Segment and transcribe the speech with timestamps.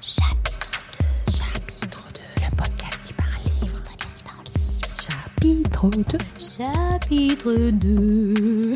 [0.00, 0.68] Chapitre
[0.98, 1.32] 2.
[1.32, 2.20] Chapitre 2.
[2.44, 3.30] Le podcast qui parle
[3.62, 3.78] livre.
[3.78, 4.90] Le podcast qui parle livre.
[5.00, 6.18] Chapitre 2.
[6.38, 8.74] Chapitre 2.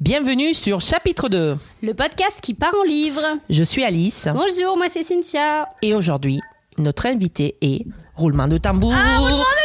[0.00, 1.56] Bienvenue sur chapitre 2.
[1.82, 3.22] Le podcast qui part en livre.
[3.48, 5.66] Je suis Alice Bonjour, moi c'est Cynthia.
[5.80, 6.40] et aujourd'hui,
[6.76, 7.86] notre invité est
[8.16, 8.92] roulement de tambour.
[8.94, 9.57] Ah, roulement de tambour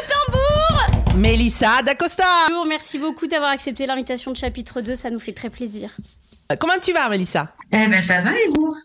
[1.15, 2.23] Mélissa D'Acosta.
[2.49, 5.91] Bonjour, merci beaucoup d'avoir accepté l'invitation de chapitre 2, ça nous fait très plaisir.
[6.51, 8.75] Euh, Comment tu vas, Mélissa Eh ben ça va et vous?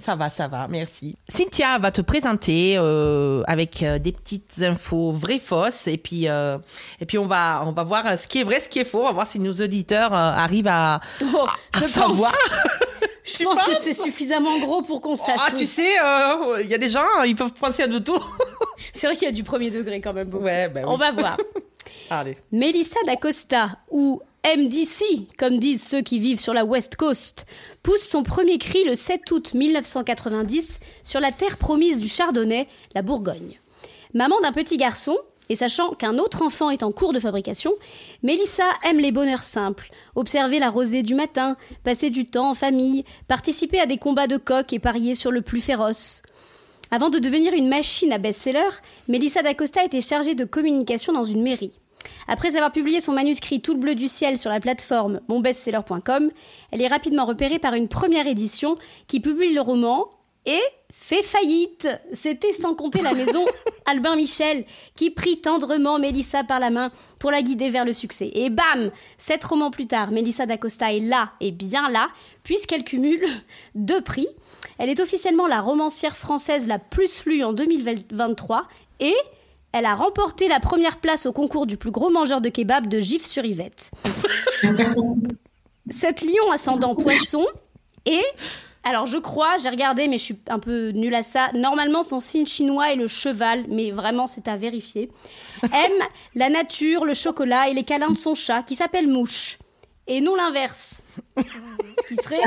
[0.00, 1.16] Ça va, ça va, merci.
[1.28, 6.56] Cynthia va te présenter euh, avec euh, des petites infos vraies, fausses, et puis euh,
[7.00, 9.00] et puis on va on va voir ce qui est vrai, ce qui est faux.
[9.00, 11.00] On va voir si nos auditeurs euh, arrivent à,
[11.34, 12.32] Oh, à je savoir.
[13.38, 15.40] je pense que c'est suffisamment gros pour qu'on sache.
[15.46, 18.18] Ah, tu sais, euh, il y a des gens, ils peuvent penser à de tout.
[18.92, 20.44] C'est vrai qu'il y a du premier degré quand même beaucoup.
[20.44, 20.82] Ouais, oui.
[20.84, 21.36] On va voir.
[22.10, 22.36] Allez.
[22.50, 27.46] Mélissa d'Acosta, ou MDC, comme disent ceux qui vivent sur la West Coast,
[27.82, 33.02] pousse son premier cri le 7 août 1990 sur la terre promise du Chardonnay, la
[33.02, 33.60] Bourgogne.
[34.14, 35.16] Maman d'un petit garçon,
[35.50, 37.72] et sachant qu'un autre enfant est en cours de fabrication,
[38.22, 43.04] Mélissa aime les bonheurs simples, observer la rosée du matin, passer du temps en famille,
[43.28, 46.22] participer à des combats de coqs et parier sur le plus féroce.
[46.92, 48.70] Avant de devenir une machine à best-seller,
[49.08, 51.78] Mélissa d'Acosta était chargée de communication dans une mairie.
[52.28, 56.30] Après avoir publié son manuscrit Tout le bleu du ciel sur la plateforme monbestseller.com,
[56.70, 58.76] elle est rapidement repérée par une première édition
[59.08, 60.08] qui publie le roman
[60.50, 60.60] et
[60.92, 61.88] fait faillite.
[62.12, 63.46] C'était sans compter la maison
[63.86, 64.64] Albin Michel
[64.96, 68.30] qui prit tendrement Mélissa par la main pour la guider vers le succès.
[68.34, 72.08] Et bam Sept romans plus tard, Mélissa d'Acosta est là et bien là,
[72.42, 73.24] puisqu'elle cumule
[73.76, 74.26] deux prix.
[74.78, 78.66] Elle est officiellement la romancière française la plus lue en 2023
[78.98, 79.14] et
[79.72, 82.98] elle a remporté la première place au concours du plus gros mangeur de kebab de
[82.98, 83.92] Gif-sur-Yvette.
[85.90, 87.46] Cette lion ascendant poisson
[88.04, 88.22] et
[88.82, 91.50] alors je crois, j'ai regardé mais je suis un peu nulle à ça.
[91.54, 95.10] Normalement son signe chinois est le cheval, mais vraiment c'est à vérifier.
[95.64, 96.02] Aime
[96.34, 99.58] la nature, le chocolat et les câlins de son chat qui s'appelle Mouche
[100.06, 101.02] et non l'inverse.
[101.36, 102.40] Ce qui serait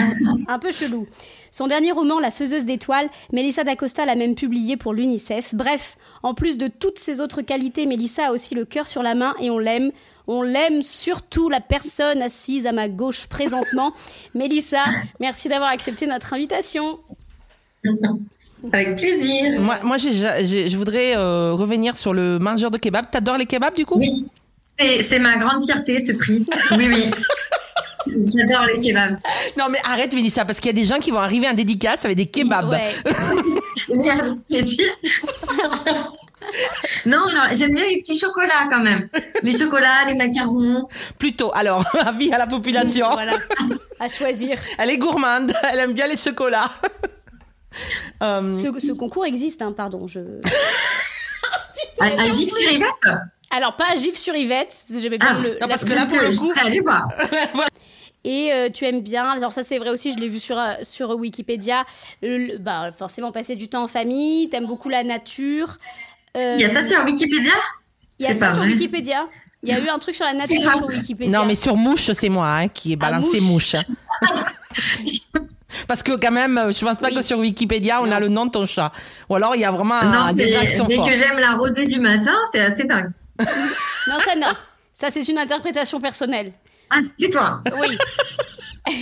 [0.48, 1.08] un peu chelou.
[1.54, 5.54] Son dernier roman, La faiseuse d'étoiles, Mélissa d'Acosta l'a même publié pour l'UNICEF.
[5.54, 9.14] Bref, en plus de toutes ses autres qualités, Mélissa a aussi le cœur sur la
[9.14, 9.92] main et on l'aime.
[10.26, 13.94] On l'aime surtout la personne assise à ma gauche présentement.
[14.34, 14.84] Mélissa,
[15.20, 16.98] merci d'avoir accepté notre invitation.
[18.72, 19.62] Avec plaisir.
[19.62, 23.12] Moi, moi je voudrais euh, revenir sur le mangeur de kebab.
[23.12, 24.00] T'adores les kebabs du coup?
[24.00, 24.26] Oui,
[25.02, 26.48] c'est ma grande fierté ce prix.
[26.72, 27.12] Oui, oui.
[28.08, 29.18] J'adore les kebabs.
[29.58, 32.04] Non mais arrête Mélissa, parce qu'il y a des gens qui vont arriver en dédicace
[32.06, 32.70] avec des kebabs.
[32.70, 32.96] Ouais.
[37.06, 39.08] Non, alors, j'aime bien les petits chocolats quand même.
[39.44, 40.88] Les chocolats, les macarons.
[41.18, 43.08] Plutôt, alors, avis à la population.
[43.12, 43.38] Voilà,
[44.00, 44.58] à choisir.
[44.78, 46.70] Elle est gourmande, elle aime bien les chocolats.
[48.22, 50.06] Euh, Ce, ce concours existe, hein, pardon.
[50.08, 50.20] Je...
[52.00, 52.90] À, à Gif sur Yvette?
[53.50, 55.58] Alors, pas à Gif sur Yvette, j'aimais bien Ah, le.
[55.62, 57.08] non, parce que là, pour le je coup- serais allée voir.
[58.26, 60.74] Et euh, tu aimes bien, alors ça c'est vrai aussi, je l'ai vu sur, euh,
[60.84, 61.86] sur Wikipédia,
[62.22, 65.78] le- bah, forcément passer du temps en famille, t'aimes beaucoup la nature.
[66.38, 67.52] Euh, Il y a ça sur Wikipédia?
[68.20, 68.72] il y a c'est ça sur vrai.
[68.72, 69.28] Wikipédia.
[69.62, 70.88] Il y a eu un truc sur la nature sur.
[70.88, 71.38] Wikipédia.
[71.40, 73.76] Non mais sur mouche, c'est moi hein, qui ai Ah, balancé mouche.
[73.76, 73.84] mouche.
[75.88, 77.16] Parce que quand même, je pense pas Oui.
[77.16, 78.12] que sur Wikipédia, on Non.
[78.14, 78.92] a le nom de ton chat.
[79.30, 81.08] Ou alors il y a vraiment Non, des mais gens qui sont dès forts.
[81.10, 83.10] que j'aime la rosée du matin, c'est assez dingue.
[83.40, 84.48] Non, ça non.
[84.94, 86.52] Ça c'est une interprétation personnelle.
[86.90, 87.62] Ah, c'est toi.
[87.80, 87.98] Oui.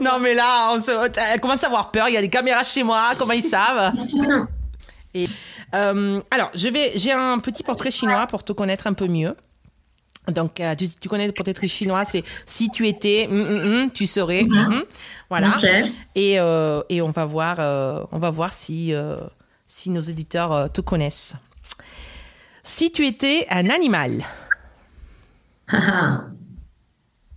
[0.00, 0.90] Non mais là, on se...
[1.32, 3.92] elle commence à avoir peur, il y a des caméras chez moi, comment ils savent?
[5.14, 5.28] Et,
[5.74, 9.36] euh, alors, je vais, j'ai un petit portrait chinois pour te connaître un peu mieux.
[10.28, 13.90] Donc, euh, tu, tu connais le portrait chinois, c'est si tu étais, hum, hum, hum,
[13.90, 14.84] tu serais, hum.
[15.28, 15.56] voilà.
[16.14, 19.16] Et, euh, et on va voir, euh, on va voir si, euh,
[19.66, 21.34] si nos éditeurs euh, te connaissent.
[22.62, 24.24] Si tu étais un animal,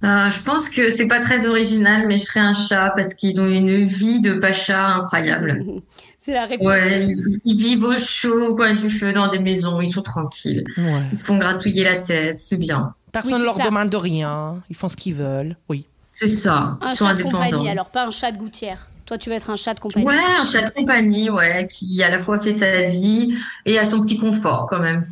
[0.03, 3.39] Ah, je pense que c'est pas très original, mais je serais un chat parce qu'ils
[3.39, 5.63] ont une vie de pacha incroyable.
[6.19, 6.65] C'est la réponse.
[6.67, 10.01] Ouais, ils, ils vivent au chaud, au coin du feu, dans des maisons, ils sont
[10.01, 10.63] tranquilles.
[11.11, 12.93] Ils se font gratouiller la tête, c'est bien.
[13.11, 13.63] personne ne leur ça.
[13.65, 15.57] demande rien, ils font ce qu'ils veulent.
[15.67, 15.85] Oui.
[16.13, 17.43] C'est ça, Un ils sont chat de indépendants.
[17.49, 18.87] compagnie, alors pas un chat de gouttière.
[19.05, 20.05] Toi, tu veux être un chat de compagnie.
[20.05, 23.85] Ouais, un chat de compagnie, ouais, qui à la fois fait sa vie et a
[23.85, 25.05] son petit confort quand même.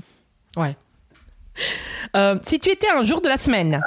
[0.56, 0.78] Ouais.
[2.16, 3.82] Euh, si tu étais un jour de la semaine,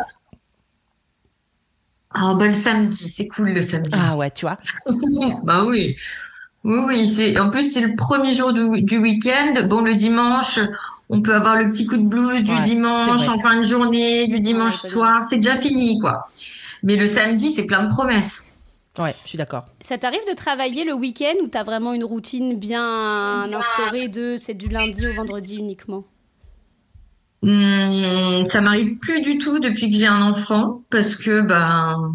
[2.15, 3.91] Ah, bah le samedi, c'est cool le samedi.
[3.93, 4.59] ah ouais, tu vois.
[5.43, 5.97] Bah oui.
[6.63, 9.67] Oui, oui, c'est, en plus, c'est le premier jour du, du week-end.
[9.67, 10.59] Bon, le dimanche,
[11.11, 14.27] on peut avoir le petit coup de blues du Ouais, dimanche en fin de journée,
[14.27, 15.23] du dimanche Ouais, soir.
[15.25, 16.25] C'est déjà fini, quoi.
[16.83, 18.45] Mais le samedi, c'est plein de promesses.
[18.99, 19.65] Ouais, je suis d'accord.
[19.83, 24.55] Ça t'arrive de travailler le week-end ou t'as vraiment une routine bien instaurée de c'est
[24.55, 26.05] du lundi au vendredi uniquement?
[27.45, 32.15] Hum, ça m'arrive plus du tout depuis que j'ai un enfant parce que ben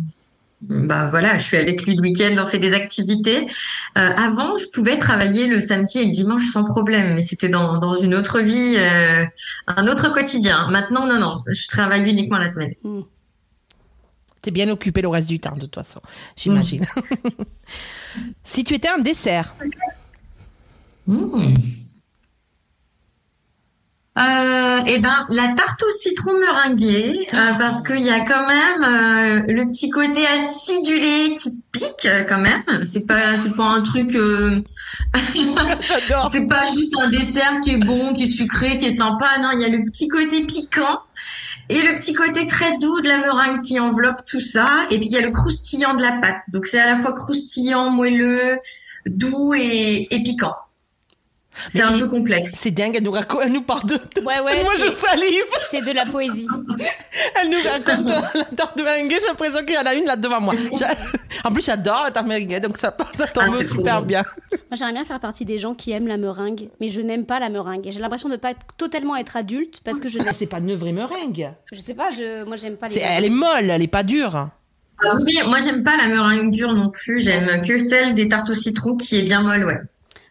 [0.62, 3.48] bah voilà, je suis avec lui le week-end, on fait des activités.
[3.98, 7.78] Euh, avant, je pouvais travailler le samedi et le dimanche sans problème, mais c'était dans,
[7.78, 9.26] dans une autre vie, euh,
[9.68, 10.68] un autre quotidien.
[10.70, 12.74] Maintenant, non, non, je travaille uniquement la semaine.
[14.42, 16.02] T'es bien occupé le reste du temps, de toute façon,
[16.36, 16.86] j'imagine.
[18.44, 19.54] si tu étais un dessert,
[21.10, 21.56] Mmh.
[24.20, 28.84] Euh, eh ben, la tarte au citron meringuée, euh, parce qu'il y a quand même
[28.84, 32.64] euh, le petit côté acidulé qui pique euh, quand même.
[32.86, 34.16] C'est pas, c'est pas un truc.
[34.16, 34.62] euh,
[36.32, 39.38] c'est pas juste un dessert qui est bon, qui est sucré, qui est sympa.
[39.42, 41.00] Non, il y a le petit côté piquant
[41.70, 44.68] et le petit côté très doux de la meringue qui enveloppe tout ça.
[44.92, 46.42] Et puis il y a le croustillant de la pâte.
[46.52, 48.60] Donc c'est à la fois croustillant, moelleux,
[49.06, 50.56] doux et, et piquant.
[51.68, 52.56] C'est un peu complexe.
[52.60, 53.96] C'est dingue, elle nous, raconte, elle nous parle de...
[53.96, 55.44] de- Ouais, ouais, Moi, je salive.
[55.70, 56.48] C'est de la poésie.
[57.42, 59.18] Elle nous raconte la tarte meringuée.
[59.20, 60.54] J'ai l'impression qu'il y en a une là devant moi.
[61.46, 64.24] En plus, j'adore la tarte meringuée, donc ça, ça tombe Ah, super bien.
[64.52, 67.40] Moi, j'aimerais bien faire partie des gens qui aiment la meringue, mais je n'aime pas
[67.40, 67.88] la meringue.
[67.88, 70.34] Et j'ai l'impression de pas être- totalement être adulte parce que je n'aime.
[70.36, 71.52] C'est pas une vraie meringue.
[71.72, 72.96] Je sais pas, je, moi, j'aime pas les.
[72.96, 74.50] C'est- Elle est molle, elle est pas dure.
[75.02, 77.22] Ah oui, moi j'aime pas la meringue dure non plus.
[77.22, 79.80] J'aime que celle des tartes au citron qui est bien molle, ouais.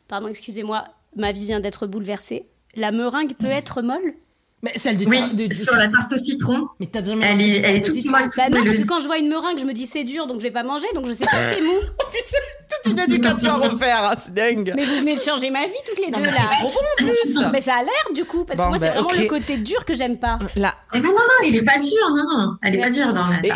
[0.08, 0.84] Pardon, excusez-moi,
[1.16, 2.46] ma vie vient d'être bouleversée.
[2.76, 4.14] La meringue peut être molle
[4.62, 7.40] Mais celle de, Oui, de- de- sur la tarte au citron, Mais t'as jamais elle
[7.40, 9.28] est, de elle est toute molle, toute Bah non, parce que quand je vois une
[9.28, 11.30] meringue, je me dis c'est dur, donc je vais pas manger, donc je sais pas
[11.36, 11.72] si c'est mou.
[12.82, 14.72] toute une éducation à refaire, hein, c'est dingue.
[14.76, 16.50] Mais vous venez de changer ma vie toutes les Non, deux mais là.
[16.52, 17.50] c'est trop bon en plus.
[17.52, 19.56] Mais ça a l'air du coup, parce Bon, que moi c'est bah, vraiment le côté
[19.56, 20.38] dur que j'aime pas.
[20.56, 22.56] Là, Eh ben non, non, il est pas dur, non, non.
[22.62, 22.98] Elle est Merci.
[23.00, 23.52] pas dure dans la Et-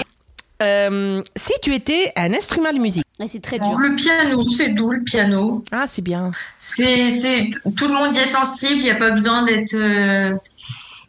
[0.62, 3.05] euh, si tu étais un instrument de musique.
[3.29, 3.79] C'est très Bon, dur.
[3.79, 5.64] Le piano, c'est doux, le piano.
[5.70, 6.32] Ah, c'est bien.
[6.59, 8.75] C'est, c'est, tout le monde y est sensible.
[8.76, 10.35] Il n'y a pas besoin d'être, euh,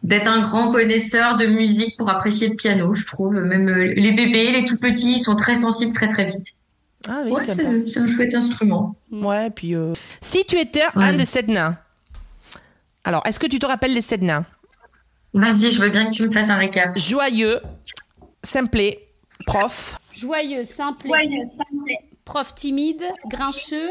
[0.03, 3.35] d'être un grand connaisseur de musique pour apprécier le piano, je trouve.
[3.35, 6.45] Même euh, les bébés, les tout petits, ils sont très sensibles très très vite.
[7.07, 8.95] Ah oui, Ouais, c'est, c'est un chouette instrument.
[9.11, 11.77] Ouais, puis euh, si tu étais un des sept nains.
[13.03, 14.45] Alors, est-ce que tu te rappelles les sept nains?
[15.33, 16.95] Vas-y, je veux bien que tu me fasses un récap.
[16.97, 17.59] Joyeux,
[18.43, 18.99] simplet,
[19.45, 19.97] prof.
[20.11, 21.07] Joyeux, simple,
[22.25, 23.89] prof timide, grincheux,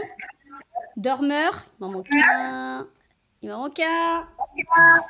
[0.96, 1.64] dormeur.
[1.80, 2.86] Il m'en manque un.
[3.42, 4.26] Il m'en manque un.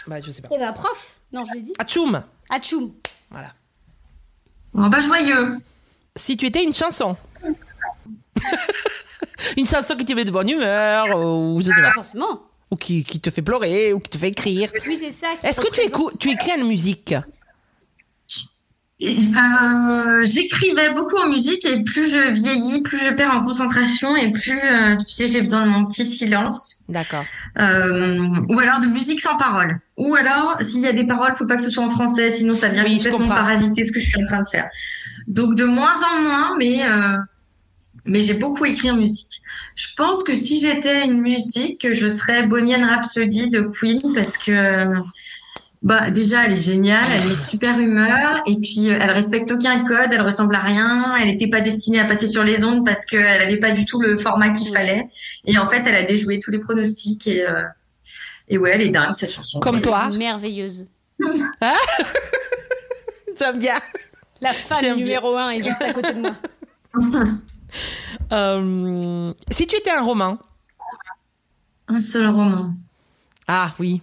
[0.07, 0.49] Bah, je sais pas.
[0.53, 1.17] Eh ben, prof.
[1.33, 1.73] Non, je l'ai dit.
[1.79, 2.23] Atchoum.
[2.51, 2.93] Atchoum.
[3.31, 3.53] Voilà.
[4.75, 5.59] On va joyeux.
[6.17, 7.17] Si tu étais une chanson.
[9.57, 11.93] une chanson qui te met de bonne humeur, ou je sais Pas pas.
[11.95, 12.43] forcément.
[12.71, 14.71] Ou qui, qui te fait pleurer, ou qui te fait écrire.
[14.87, 15.29] Oui, c'est ça.
[15.43, 17.15] Est-ce que tu, écoutes, tu écris en musique?
[19.03, 24.31] Euh, j'écrivais beaucoup en musique et plus je vieillis, plus je perds en concentration et
[24.31, 26.85] plus, euh, tu sais, j'ai besoin de mon petit silence.
[26.89, 27.25] D'accord.
[27.59, 29.77] Euh, ou alors de musique sans parole.
[29.97, 32.55] Ou alors, s'il y a des paroles, faut pas que ce soit en français, sinon
[32.55, 34.69] ça vient Oui, complètement parasiter ce que je suis en train de faire.
[35.27, 37.17] Donc de moins en moins, mais euh,
[38.05, 39.43] mais j'ai beaucoup écrit en musique.
[39.75, 44.85] Je pense que si j'étais une musique, je serais Bohemian Rhapsody de Queen parce que
[45.83, 49.51] bah déjà elle est géniale, elle met de super humeur et puis euh, elle respecte
[49.51, 52.85] aucun code, elle ressemble à rien, elle n'était pas destinée à passer sur les ondes
[52.85, 55.09] parce qu'elle avait pas du tout le format qu'il fallait
[55.45, 57.65] et en fait elle a déjoué tous les pronostics et euh,
[58.49, 59.59] et ouais elle est dingue cette chanson.
[59.59, 60.07] Comme toi.
[60.17, 60.87] Merveilleuse.
[63.39, 63.79] J'aime bien.
[64.41, 64.97] La fan bien.
[64.97, 66.35] numéro un est juste à côté de moi.
[68.33, 70.39] Euh, si tu étais un roman.
[71.89, 72.75] Un seul roman.
[73.49, 74.01] Ah oui,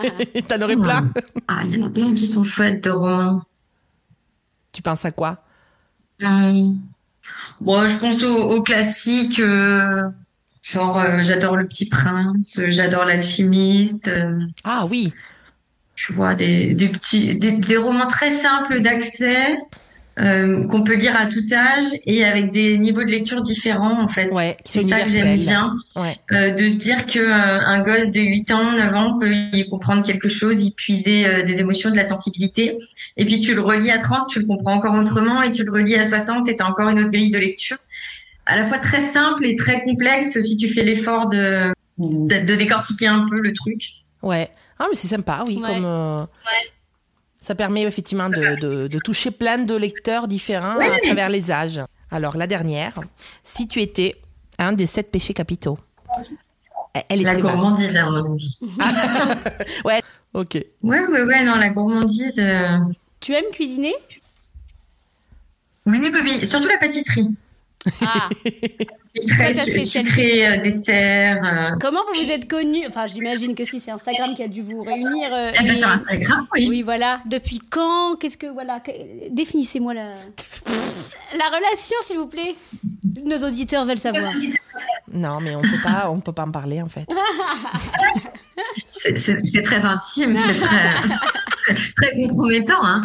[0.48, 1.10] t'en aurais plein.
[1.48, 3.42] Ah il y en a plein qui sont chouettes de romans.
[4.72, 5.42] Tu penses à quoi?
[6.22, 6.78] Hum.
[7.60, 10.04] Bon, je pense aux, aux classiques, euh,
[10.62, 15.12] genre euh, j'adore Le Petit Prince, euh, j'adore L'Alchimiste, euh, Ah oui.
[15.94, 19.56] tu vois, des, des petits, des, des romans très simples d'accès
[20.22, 24.08] euh, qu'on peut lire à tout âge et avec des niveaux de lecture différents en
[24.08, 24.30] fait.
[24.32, 26.16] Ouais, C'est ça que j'aime bien, Ouais.
[26.32, 29.68] euh, de se dire que euh, un gosse de 8 ans, 9 ans peut y
[29.68, 32.78] comprendre quelque chose, y puiser euh, des émotions, de la sensibilité.
[33.16, 35.72] Et puis tu le relis à 30, tu le comprends encore autrement, et tu le
[35.72, 37.78] relis à 60, et t'as encore une autre grille de lecture.
[38.46, 42.54] À la fois très simple et très complexe si tu fais l'effort de, de, de
[42.54, 43.82] décortiquer un peu le truc.
[44.22, 44.48] Ouais.
[44.78, 45.56] Ah, mais c'est sympa, oui.
[45.62, 45.74] Ouais.
[45.74, 46.18] Comme, euh,
[47.42, 51.80] Ça permet effectivement de, de- de toucher plein de lecteurs différents à travers les âges.
[52.10, 52.94] Alors, la dernière.
[53.42, 54.14] Si tu étais
[54.58, 55.76] un des sept péchés capitaux.
[57.08, 58.58] Elle est La gourmandise, à mon avis.
[60.34, 60.54] Ok.
[60.82, 62.38] Ouais, ouais, ouais, non, la gourmandise.
[62.38, 62.78] euh,
[63.20, 63.94] tu aimes cuisiner?
[65.84, 67.36] Oui, oui, oui, surtout la pâtisserie.
[68.02, 68.30] Ah,
[69.28, 69.52] Très
[69.84, 71.38] sucré, euh, dessert.
[71.44, 71.76] euh.
[71.80, 74.82] comment vous vous êtes connus Enfin, j'imagine que si c'est Instagram qui a dû vous
[74.82, 75.28] réunir.
[75.34, 76.66] euh, Eh ben, sur Instagram, oui.
[76.68, 77.20] Oui, voilà.
[77.26, 78.16] Depuis quand?
[78.18, 78.90] Qu'est-ce que voilà que-
[79.30, 80.12] Définissez-moi la
[81.38, 82.54] la relation, s'il vous plaît.
[83.24, 84.32] Nos auditeurs veulent savoir.
[85.12, 87.06] Non, mais on peut pas, on peut pas en parler en fait.
[88.90, 90.76] C'est très intime, c'est très,
[91.96, 92.84] très compromettant.
[92.84, 93.02] Hein.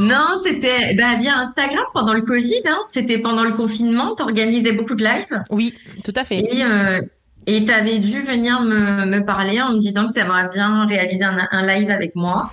[0.00, 2.62] Non, c'était bah, via Instagram pendant le Covid.
[2.66, 2.78] Hein.
[2.86, 4.14] C'était pendant le confinement.
[4.14, 5.42] Tu organisais beaucoup de lives.
[5.50, 6.38] Oui, tout à fait.
[6.38, 7.00] Et euh,
[7.46, 11.24] tu avais dû venir me, me parler en me disant que tu aimerais bien réaliser
[11.24, 12.52] un, un live avec moi.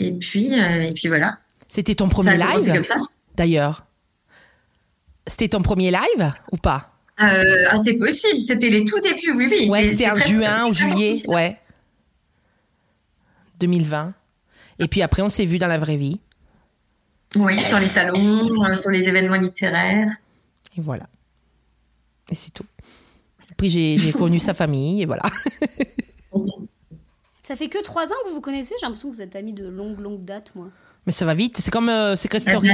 [0.00, 1.38] Et puis, euh, et puis voilà.
[1.68, 2.96] C'était ton premier live, comme ça.
[3.36, 3.86] d'ailleurs.
[5.26, 6.90] C'était ton premier live ou pas?
[7.20, 8.42] Euh, ah, c'est possible.
[8.42, 9.70] C'était les tout débuts, oui, oui.
[9.70, 11.58] Ouais, c'était en juin ou juillet, ouais.
[13.60, 14.14] 2020.
[14.78, 16.20] Et puis après, on s'est vu dans la vraie vie.
[17.36, 20.08] Oui, sur les salons, euh, sur les événements littéraires.
[20.76, 21.06] Et voilà.
[22.30, 22.64] Et c'est tout.
[23.56, 25.22] Puis j'ai connu sa famille et voilà.
[27.42, 29.52] Ça fait que trois ans que vous vous connaissez J'ai l'impression que vous êtes amis
[29.52, 30.68] de longue, longue date, moi.
[31.06, 31.58] Mais ça va vite.
[31.58, 32.68] C'est comme euh, Secret Story.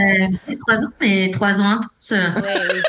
[0.47, 2.11] c'est trois ans, et trois ans intenses.
[2.11, 2.83] Ouais,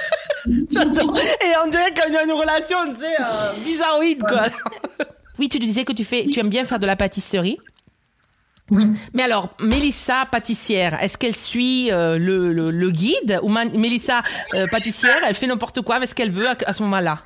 [0.45, 0.65] oui.
[0.71, 1.17] J'adore.
[1.17, 4.47] Et on dirait qu'on a une relation, tu sais, euh, bizarroïde, quoi.
[5.39, 7.57] oui, tu disais que tu fais, tu aimes bien faire de la pâtisserie.
[8.71, 8.85] Oui.
[9.13, 14.21] Mais alors, Mélissa pâtissière, est-ce qu'elle suit euh, le, le, le guide ou Ma- Mélissa
[14.53, 17.21] euh, pâtissière, elle fait n'importe quoi avec ce qu'elle veut à, à ce moment-là?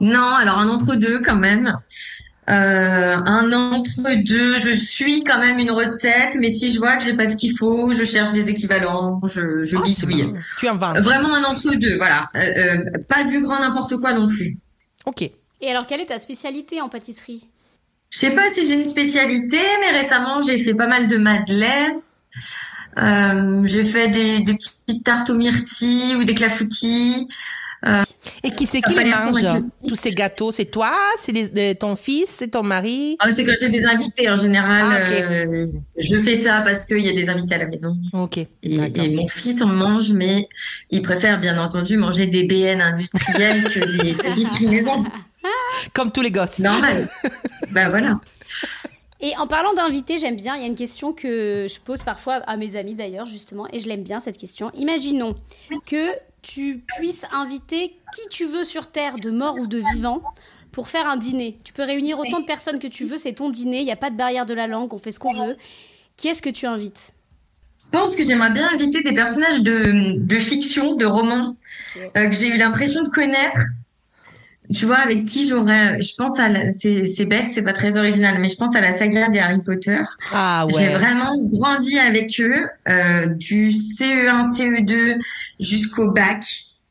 [0.00, 1.78] Non, alors un entre-deux quand même.
[2.48, 7.14] Euh, un entre-deux, je suis quand même une recette, mais si je vois que j'ai
[7.16, 10.32] pas ce qu'il faut, je cherche des équivalents, je, je Ah, c'est bidouille.
[10.60, 10.66] Tu.
[11.00, 12.28] Vraiment un entre-deux, voilà.
[12.36, 14.58] Euh, euh, pas du grand n'importe quoi non plus.
[15.06, 15.22] Ok.
[15.22, 17.42] Et alors, quelle est ta spécialité en pâtisserie?
[18.10, 21.98] Je sais pas si j'ai une spécialité, mais récemment j'ai fait pas mal de madeleines.
[22.98, 27.26] Euh, j'ai fait des, des petites tartes aux myrtilles ou des clafoutis.
[28.42, 29.44] Et qui c'est qui les mange?
[29.86, 30.92] Tous ces gâteaux, c'est toi?
[31.20, 32.26] C'est ton fils?
[32.28, 33.16] C'est ton mari?
[33.20, 34.84] Ah, c'est quand j'ai des invités en général.
[34.84, 35.66] Ah, euh,
[35.98, 37.96] je fais ça parce qu'il y a des invités à la maison.
[38.12, 38.38] Ok.
[38.62, 40.48] Et mon fils en mange, mais
[40.90, 45.04] il préfère bien entendu manger des BN industriels que des pâtisseries maison.
[45.92, 46.58] Comme tous les gosses.
[46.58, 47.08] Normal.
[47.70, 48.20] bah voilà.
[49.20, 52.34] Et en parlant d'invités, j'aime bien, il y a une question que je pose parfois
[52.34, 54.70] à mes amis d'ailleurs, justement, et je l'aime bien cette question.
[54.74, 55.36] Imaginons
[55.86, 56.10] que
[56.42, 60.22] tu puisses inviter qui tu veux sur Terre, de mort ou de vivant,
[60.70, 61.58] pour faire un dîner.
[61.64, 63.96] Tu peux réunir autant de personnes que tu veux, c'est ton dîner, il n'y a
[63.96, 65.56] pas de barrière de la langue, on fait ce qu'on veut.
[66.16, 67.14] Qui est-ce que tu invites?
[67.82, 71.56] Je pense que j'aimerais bien inviter des personnages de, de fiction, de romans,
[72.16, 73.58] euh, que j'ai eu l'impression de connaître.
[74.74, 76.02] Tu vois, avec qui j'aurais.
[76.02, 76.48] Je pense à.
[76.48, 79.38] la- C'est c'est bête, c'est pas très original, mais je pense à la saga des
[79.38, 79.98] Harry Potter.
[80.32, 80.88] Ah J'ai ouais.
[80.88, 85.18] vraiment grandi avec eux, euh, du CE1, CE2
[85.60, 86.42] jusqu'au bac.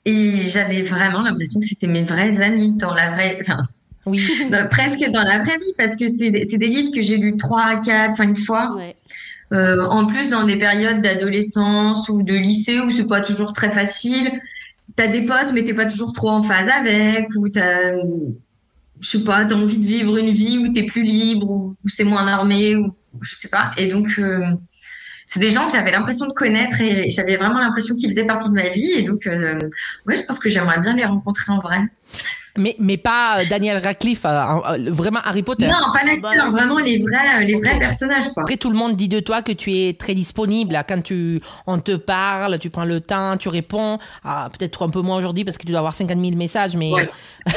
[0.05, 3.57] Et j'avais vraiment l'impression que c'était mes vrais amis dans la vraie, enfin,
[4.05, 4.21] Oui.
[4.51, 7.17] dans- presque dans la vraie vie, parce que c'est des, c'est des livres que j'ai
[7.17, 8.75] lus trois, quatre, cinq fois.
[8.77, 8.95] Ouais.
[9.53, 13.69] Euh, en plus, dans des périodes d'adolescence ou de lycée où c'est pas toujours très
[13.71, 14.31] facile.
[14.95, 17.93] T'as des potes, mais t'es pas toujours trop en phase avec, ou t'as,
[18.99, 21.89] je sais pas, t'as envie de vivre une vie où t'es plus libre, ou, où
[21.89, 23.71] c'est moins normé, ou je sais pas.
[23.77, 24.45] Et donc, euh,
[25.25, 28.49] c'est des gens que j'avais l'impression de connaître et j'avais vraiment l'impression qu'ils faisaient partie
[28.49, 28.91] de ma vie.
[28.93, 29.59] Et donc, euh,
[30.05, 31.79] ouais, je pense que j'aimerais bien les rencontrer en vrai.
[32.57, 35.67] Mais, mais pas euh, Daniel Radcliffe, euh, euh, vraiment Harry Potter.
[35.67, 38.43] Non, pas l'acteur, Bah, vraiment les vrais, les vrais personnages, quoi.
[38.43, 40.73] Après, tout le monde dit de toi que tu es très disponible.
[40.73, 43.99] là, Quand tu, on te parle, tu prends le temps, tu réponds.
[44.23, 46.91] Ah, Peut-être un peu moins aujourd'hui parce que tu dois avoir 50 000 messages, mais
[46.93, 47.09] Ouais.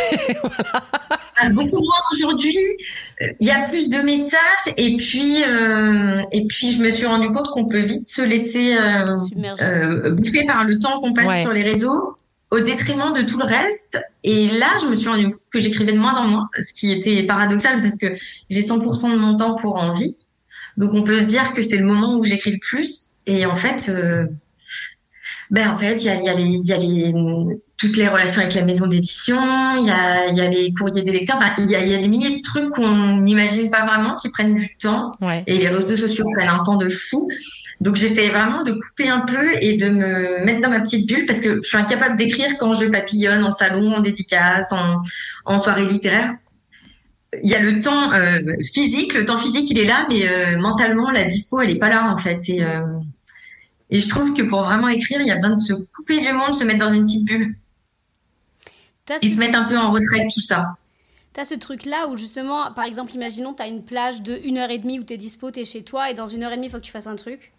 [1.40, 2.56] Ah, beaucoup moins aujourd'hui.
[3.38, 7.28] Il y a plus de messages et puis euh, et puis je me suis rendu
[7.30, 9.16] compte qu'on peut vite se laisser euh,
[9.62, 11.42] euh, bouffer par le temps qu'on passe Ouais.
[11.42, 12.16] sur les réseaux
[12.50, 14.00] au détriment de tout le reste.
[14.24, 16.92] Et là, je me suis rendu compte que j'écrivais de moins en moins, ce qui
[16.92, 18.14] était paradoxal parce que
[18.50, 20.16] j'ai 100% de mon temps pour envie.
[20.76, 23.14] Donc on peut se dire que c'est le moment où j'écris le plus.
[23.26, 24.26] Et en fait, euh,
[25.50, 26.34] ben en fait, il y a,
[26.78, 27.12] les,
[27.78, 29.38] toutes les relations avec la maison d'édition,
[29.78, 31.88] il y a, il y a les courriers des lecteurs, enfin, il y a, il
[31.90, 35.12] y a des milliers de trucs qu'on n'imagine pas vraiment, qui prennent du temps.
[35.20, 35.44] ouais.
[35.46, 37.28] Et les réseaux sociaux prennent un temps de fou.
[37.80, 41.26] Donc j'essaie vraiment de couper un peu et de me mettre dans ma petite bulle
[41.26, 45.00] parce que je suis incapable d'écrire quand je papillonne en salon, en dédicace, en,
[45.44, 46.34] en soirée littéraire.
[47.44, 48.40] Il y a le temps euh,
[48.74, 51.88] physique, le temps physique il est là, mais euh, mentalement la dispo elle est pas
[51.88, 52.48] là en fait.
[52.48, 52.80] Et, euh,
[53.90, 56.32] et je trouve que pour vraiment écrire, il y a besoin de se couper du
[56.32, 57.54] monde, se mettre dans une petite bulle
[59.08, 60.74] Ce- se mettre un peu en retrait de tout ça.
[61.32, 65.16] T'as ce truc-là où justement, par exemple, imaginons, t'as une plage de 1h30 où t'es
[65.16, 67.06] dispo, t'es chez toi, et dans une heure et demie, il faut que tu fasses
[67.06, 67.52] un truc.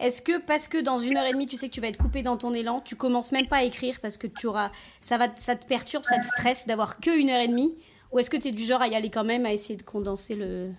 [0.00, 1.96] Est-ce que parce que dans une heure et demie, tu sais que tu vas être
[1.96, 5.16] coupé dans ton élan, tu commences même pas à écrire parce que tu auras, ça
[5.16, 7.72] va, ça te perturbe, ça te stresse d'avoir que une heure et demie,
[8.10, 9.82] ou est-ce que tu es du genre à y aller quand même, à essayer de
[9.84, 10.70] condenser le,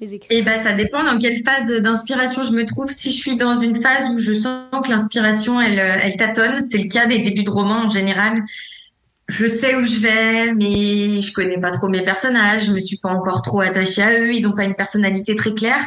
[0.00, 0.34] les écrits?
[0.34, 2.90] Et ben ça dépend dans quelle phase d'inspiration je me trouve.
[2.90, 6.60] Si je suis dans une phase où je sens que l'inspiration elle, euh, elle tâtonne,
[6.60, 8.42] c'est le cas des débuts de romans en général.
[9.28, 12.66] Je sais où je vais, mais je connais pas trop mes personnages.
[12.66, 14.32] Je me suis pas encore trop attachée à eux.
[14.32, 15.86] Ils ont pas une personnalité très claire.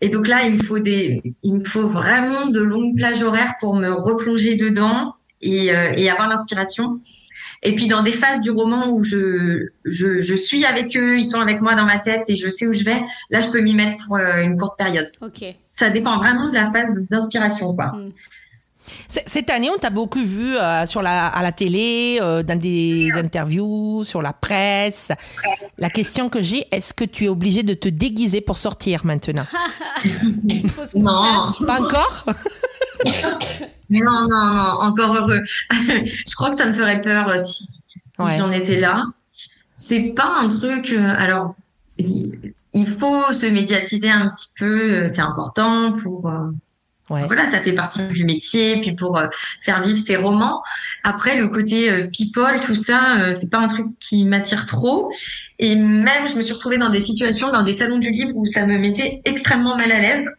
[0.00, 3.54] Et donc là, il me faut des, il me faut vraiment de longues plages horaires
[3.60, 7.00] pour me replonger dedans et, euh, et avoir l'inspiration.
[7.62, 11.24] Et puis dans des phases du roman où je, je, je, suis avec eux, ils
[11.24, 13.60] sont avec moi dans ma tête et je sais où je vais, là je peux
[13.60, 15.10] m'y mettre pour euh, une courte période.
[15.22, 15.42] Ok.
[15.72, 17.86] Ça dépend vraiment de la phase d'inspiration, quoi.
[17.86, 18.12] Mm.
[19.08, 23.10] Cette année, on t'a beaucoup vu euh, sur la, à la télé, euh, dans des
[23.14, 25.08] interviews, sur la presse.
[25.78, 29.46] La question que j'ai, est-ce que tu es obligé de te déguiser pour sortir maintenant?
[30.94, 31.38] Non.
[31.66, 32.24] Pas encore?
[33.90, 35.42] Non, non, non, encore heureux.
[35.70, 37.80] je crois que ça me ferait peur euh, si, si
[38.18, 38.36] Ouais.
[38.38, 39.04] j'en étais là.
[39.76, 40.90] C'est pas un truc.
[40.92, 41.54] euh, alors,
[41.98, 44.90] il faut se médiatiser un petit peu.
[44.94, 46.32] euh, C'est important pour.
[47.10, 47.26] Ouais.
[47.26, 49.26] Voilà, ça fait partie du métier, puis pour euh,
[49.60, 50.62] faire vivre ses romans.
[51.02, 55.12] Après, le côté euh, people, tout ça, euh, c'est pas un truc qui m'attire trop.
[55.58, 58.46] Et même, je me suis retrouvée dans des situations, dans des salons du livre où
[58.46, 60.30] ça me mettait extrêmement mal à l'aise.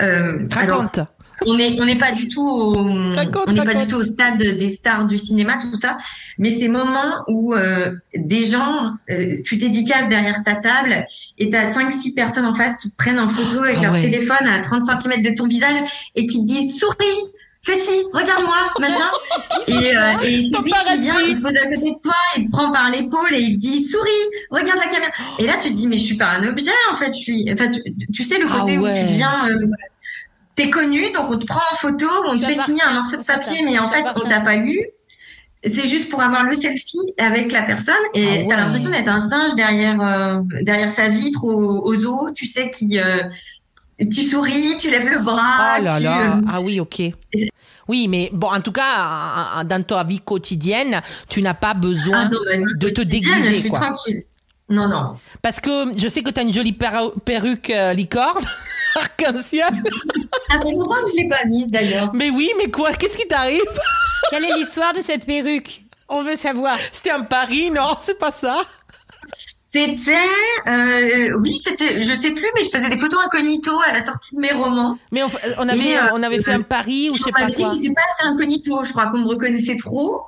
[0.00, 1.00] Euh, alors, Raconte.
[1.46, 2.72] On est on n'est pas du tout au
[3.14, 5.96] Raconte, on n'est pas du tout au stade des stars du cinéma tout ça.
[6.38, 11.04] Mais ces moments où euh, des gens euh, tu dédicaces derrière ta table
[11.38, 13.92] et t'as cinq six personnes en face qui te prennent en photo avec Ah leur
[13.94, 14.00] ouais.
[14.02, 17.04] téléphone à 30 cm de ton visage et qui te disent souris
[17.64, 19.04] fais ci regarde-moi machin.
[19.68, 22.50] Et, euh, et celui qui vient il se pose à côté de toi il te
[22.50, 24.10] prend par l'épaule et il te dit souris
[24.50, 25.12] regarde la caméra.
[25.38, 27.48] Et là tu te dis mais je suis pas un objet en fait je suis
[27.52, 27.80] enfin tu,
[28.12, 28.90] tu sais le Ah côté ouais.
[29.04, 29.66] où tu viens euh,
[30.56, 33.22] t'es connu, donc on te prend en photo, on te fait signer un morceau de
[33.24, 33.64] papier, ça.
[33.64, 34.78] mais en fait, on t'a pas lu.
[35.64, 38.46] C'est juste pour avoir le selfie avec la personne et Ah ouais.
[38.48, 42.68] t'as l'impression d'être un singe derrière euh, derrière sa vitre aux, aux os, tu sais
[42.70, 43.22] qui euh,
[44.10, 46.36] tu souris, tu lèves le bras, Oh là tu, là.
[46.36, 47.02] euh, Ah oui, ok.
[47.88, 52.28] Oui, mais bon, en tout cas, dans ta vie quotidienne, tu n'as pas besoin ah,
[52.78, 53.80] de te déguiser, Je suis quoi.
[53.80, 54.24] tranquille.
[54.72, 55.16] Non, non.
[55.42, 58.44] Parce que je sais que tu as une jolie perru- perruque euh, licorne,
[58.96, 59.66] arc-en-ciel.
[60.50, 62.10] Ça fait longtemps que je l'ai pas mise d'ailleurs.
[62.14, 62.92] Mais oui, mais quoi?
[62.92, 63.60] Qu'est-ce qui t'arrive?
[64.30, 65.82] Quelle est l'histoire de cette perruque?
[66.08, 66.78] On veut savoir.
[66.90, 68.60] C'était un pari Non, c'est pas ça.
[69.74, 70.12] C'était,
[70.66, 74.36] euh, oui, c'était, je sais plus, mais je faisais des photos incognito à la sortie
[74.36, 74.98] de mes romans.
[75.12, 77.32] Mais on, on avait, Et, euh, on avait fait un pari ou je on sais
[77.32, 77.72] pas m'avait dit quoi.
[77.72, 78.84] que j'étais pas assez incognito.
[78.84, 80.24] Je crois qu'on me reconnaissait trop.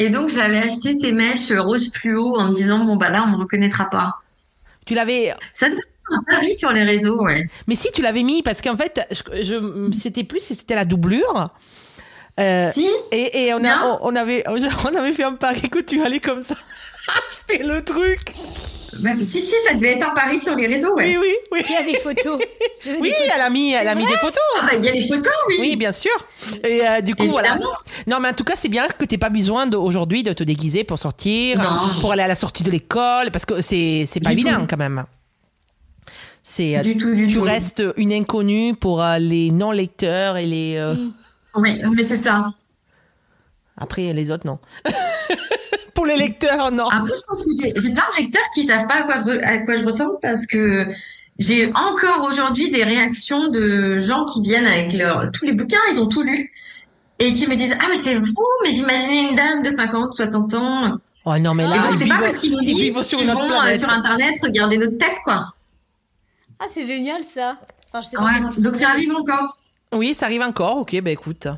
[0.00, 3.30] Et donc, j'avais acheté ces mèches rose fluo en me disant, bon, bah là, on
[3.32, 4.14] me reconnaîtra pas.
[4.86, 5.34] Tu l'avais.
[5.52, 7.44] Ça devait être un pari sur les réseaux, ouais.
[7.66, 10.84] Mais si tu l'avais mis, parce qu'en fait, je, je c'était plus si c'était la
[10.84, 11.50] doublure.
[12.38, 13.98] Euh, Si, et, et on, a, Bien.
[14.00, 16.54] on, on avait, on avait fait un pari que tu allais comme ça
[17.28, 18.34] acheter le truc.
[19.00, 21.16] Bah, si, si, ça devait être un pari sur les réseaux, ouais.
[21.16, 21.62] Oui, oui, oui.
[21.68, 22.38] Il y a des photos.
[22.84, 23.32] Des Oui, photos.
[23.34, 24.38] elle a mis, elle a mis des photos.
[24.60, 25.56] Ah, bah, il y a les photos, oui.
[25.60, 26.12] Oui, bien sûr.
[26.64, 27.50] Et euh, du coup, voilà.
[27.54, 27.72] Évidemment.
[28.06, 30.84] Non, mais en tout cas, c'est bien que tu pas besoin aujourd'hui de te déguiser
[30.84, 32.00] pour sortir, Non.
[32.00, 34.66] pour aller à la sortie de l'école, parce que c'est c'est pas Du évident tout.
[34.70, 35.04] quand même.
[36.44, 37.42] C'est euh, Du tout, du tu tout.
[37.42, 40.94] restes une inconnue pour euh, les non lecteurs et les euh,
[41.56, 42.44] Oui, mais c'est ça.
[43.76, 44.58] après les autres non.
[45.98, 46.86] pour les lecteurs non.
[46.86, 49.58] Après, je pense que j'ai plein de lecteurs qui savent pas à quoi, je à
[49.64, 50.86] quoi je ressemble parce que
[51.40, 55.98] j'ai encore aujourd'hui des réactions de gens qui viennent avec leur, tous les bouquins, ils
[55.98, 56.52] ont tout lu.
[57.18, 60.54] Et qui me disent, ah, mais c'est vous, mais j'imaginais une dame de 50, 60
[60.54, 60.98] ans.
[61.24, 63.28] Oh non mais Et là donc, ils c'est pas parce qu'ils nous disent sur qu'ils
[63.28, 65.52] vont euh, sur Internet regarder notre tête, quoi.
[66.60, 67.56] Ah, c'est génial ça.
[67.88, 69.56] Enfin, je sais pas Ouais, comment je donc ça arrive encore.
[69.92, 70.76] Oui, ça arrive encore.
[70.76, 71.48] Ok, ben écoute.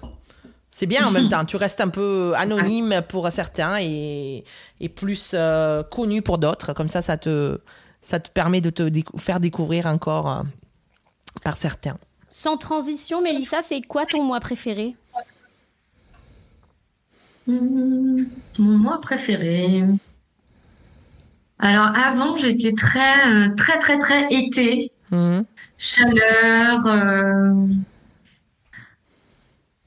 [0.81, 1.45] C'est bien en même temps.
[1.45, 4.45] Tu restes un peu anonyme pour certains et,
[4.81, 6.73] et plus euh, connu pour d'autres.
[6.73, 7.59] Comme ça, ça te,
[8.01, 10.43] ça te permet de te décou- faire découvrir encore euh,
[11.45, 11.99] par certains.
[12.31, 14.97] Sans transition, Mélissa, c'est quoi ton mois préféré?
[17.47, 18.25] Hmm,
[18.59, 19.85] Mon mois préféré.
[21.59, 24.93] Alors avant, j'étais très, euh, très, très, très été.
[25.11, 25.45] Mhm.
[25.77, 27.53] Chaleur, euh,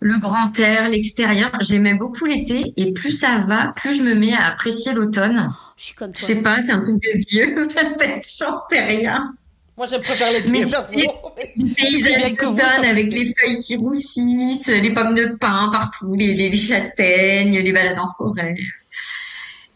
[0.03, 1.51] le grand air, l'extérieur.
[1.61, 5.51] J'aimais beaucoup l'été et plus ça va, plus je me mets à apprécier l'automne.
[5.77, 6.27] Je suis comme Je toi.
[6.27, 9.33] sais pas, c'est un truc de vieux, peut-être, j'en sais rien.
[9.75, 10.85] Moi, je préfère les Mais pieds, tu perso.
[10.93, 15.25] sais- Le bien paysage que vous, d'automne avec les feuilles qui roussissent, les pommes de
[15.39, 18.55] pin partout, les, les, les châtaignes, les balades en forêt.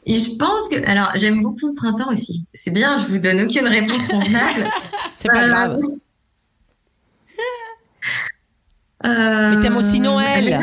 [0.05, 2.45] Et je pense que, alors, j'aime beaucoup le printemps aussi.
[2.53, 4.69] C'est bien, je vous donne aucune réponse convenable.
[5.17, 5.77] C'est pas Euh, grave.
[5.83, 5.95] Euh,
[9.03, 10.59] Mais t'aimes aussi Noël.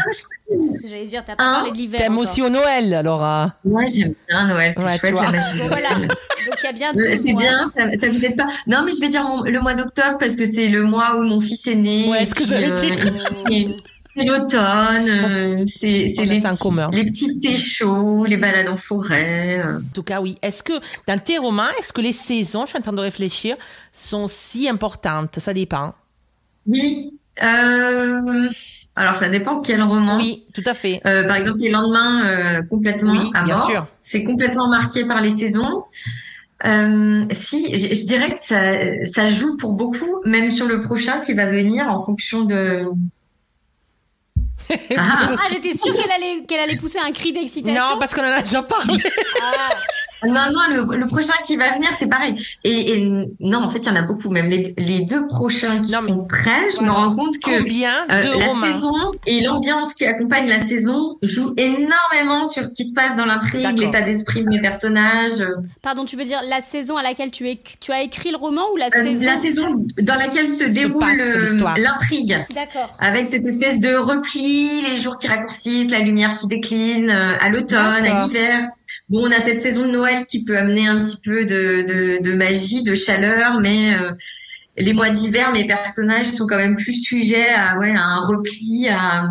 [0.89, 2.01] J'allais dire, t'as pas Hein parlé de l'hiver.
[2.01, 3.23] T'aimes aussi au Noël, alors.
[3.25, 5.59] hein Moi, j'aime bien Noël, c'est Ouais, chouette, la magie.
[5.69, 5.89] Voilà.
[5.91, 8.47] Donc il y a bien Euh, 12 C'est bien, ça, ça vous aide pas.
[8.67, 11.23] Non, mais je vais dire mon- le mois d'octobre parce que c'est le mois où
[11.23, 12.09] mon fils est né.
[12.11, 12.97] Ouais, ce que j'allais euh, dire.
[13.47, 16.41] c'est- l'automne, euh, c'est les,
[16.93, 19.59] les petits thés chauds, les balades en forêt.
[19.65, 19.79] euh.
[19.79, 20.37] En tout cas, oui.
[20.43, 20.75] Est-ce que
[21.09, 23.57] dans tes romans, est-ce que les saisons, je suis en train de réfléchir,
[23.93, 25.39] sont si importantes?
[25.41, 25.95] Ça dépend.
[26.67, 27.19] Oui.
[27.43, 28.49] Euh,
[28.97, 30.19] alors, ça dépend quel roman.
[30.19, 31.01] Oui, tout à fait.
[31.07, 33.67] Euh, par exemple, les lendemains euh, complètement Oui, à bien mort.
[33.69, 33.87] sûr.
[33.99, 35.85] C'est complètement marqué par les saisons.
[36.65, 41.21] Euh, si, je, je dirais que ça, ça joue pour beaucoup, même sur le prochain
[41.21, 42.87] qui va venir en fonction de.
[44.97, 47.75] Ah, Ah, j'étais sûre qu'elle allait, qu'elle allait pousser un cri d'excitation.
[47.75, 48.97] Non, parce qu'on en a déjà parlé.
[49.43, 49.75] Ah,
[50.27, 50.61] non, non,
[50.93, 52.35] le, le prochain qui va venir, c'est pareil.
[52.65, 53.09] Et, et
[53.41, 54.31] non, en fait, il y en a beaucoup.
[54.31, 57.59] Même les, les deux prochains qui Non, mais- sont prêts, je me rends compte que
[57.59, 58.93] Combien Euh, de la saison
[59.27, 63.79] et l'ambiance qui accompagne la saison jouent énormément sur ce qui se passe dans l'intrigue,
[63.79, 65.47] l'état d'esprit de mes personnages.
[65.83, 68.63] pardon, tu veux dire la saison à laquelle tu, es, tu as écrit le roman
[68.73, 72.91] ou la Euh, saison la saison dans laquelle se déroule passe euh, l'intrigue, D'accord.
[73.01, 77.49] avec cette espèce de repli, les jours qui raccourcissent, la lumière qui décline, euh, à
[77.49, 78.69] l'automne, à l'hiver.
[79.09, 82.33] Bon, on a cette saison de Noël qui peut amener un petit peu de, de,
[82.33, 84.13] magie, de chaleur, mais euh,
[84.79, 89.25] les mois d'hiver, mes personnages sont quand même plus sujets à, ouais, un repli, à,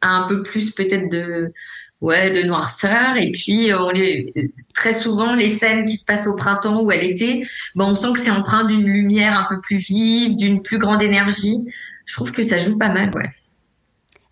[0.00, 1.52] à un peu plus peut-être de
[2.00, 4.32] ouais de noirceur et puis euh, on les
[4.72, 8.14] très souvent les scènes qui se passent au printemps ou à l'été ben on sent
[8.14, 11.66] que c'est empreint d'une lumière un peu plus vive d'une plus grande énergie
[12.06, 13.28] je trouve que ça joue pas mal ouais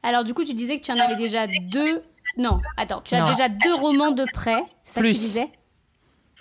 [0.02, 2.02] Alors du coup, tu disais que tu en avais déjà deux.
[2.38, 3.30] Non, attends, tu as Non.
[3.30, 4.62] déjà deux romans de près.
[4.82, 5.18] C'est ça que tu Plus.
[5.20, 5.48] disais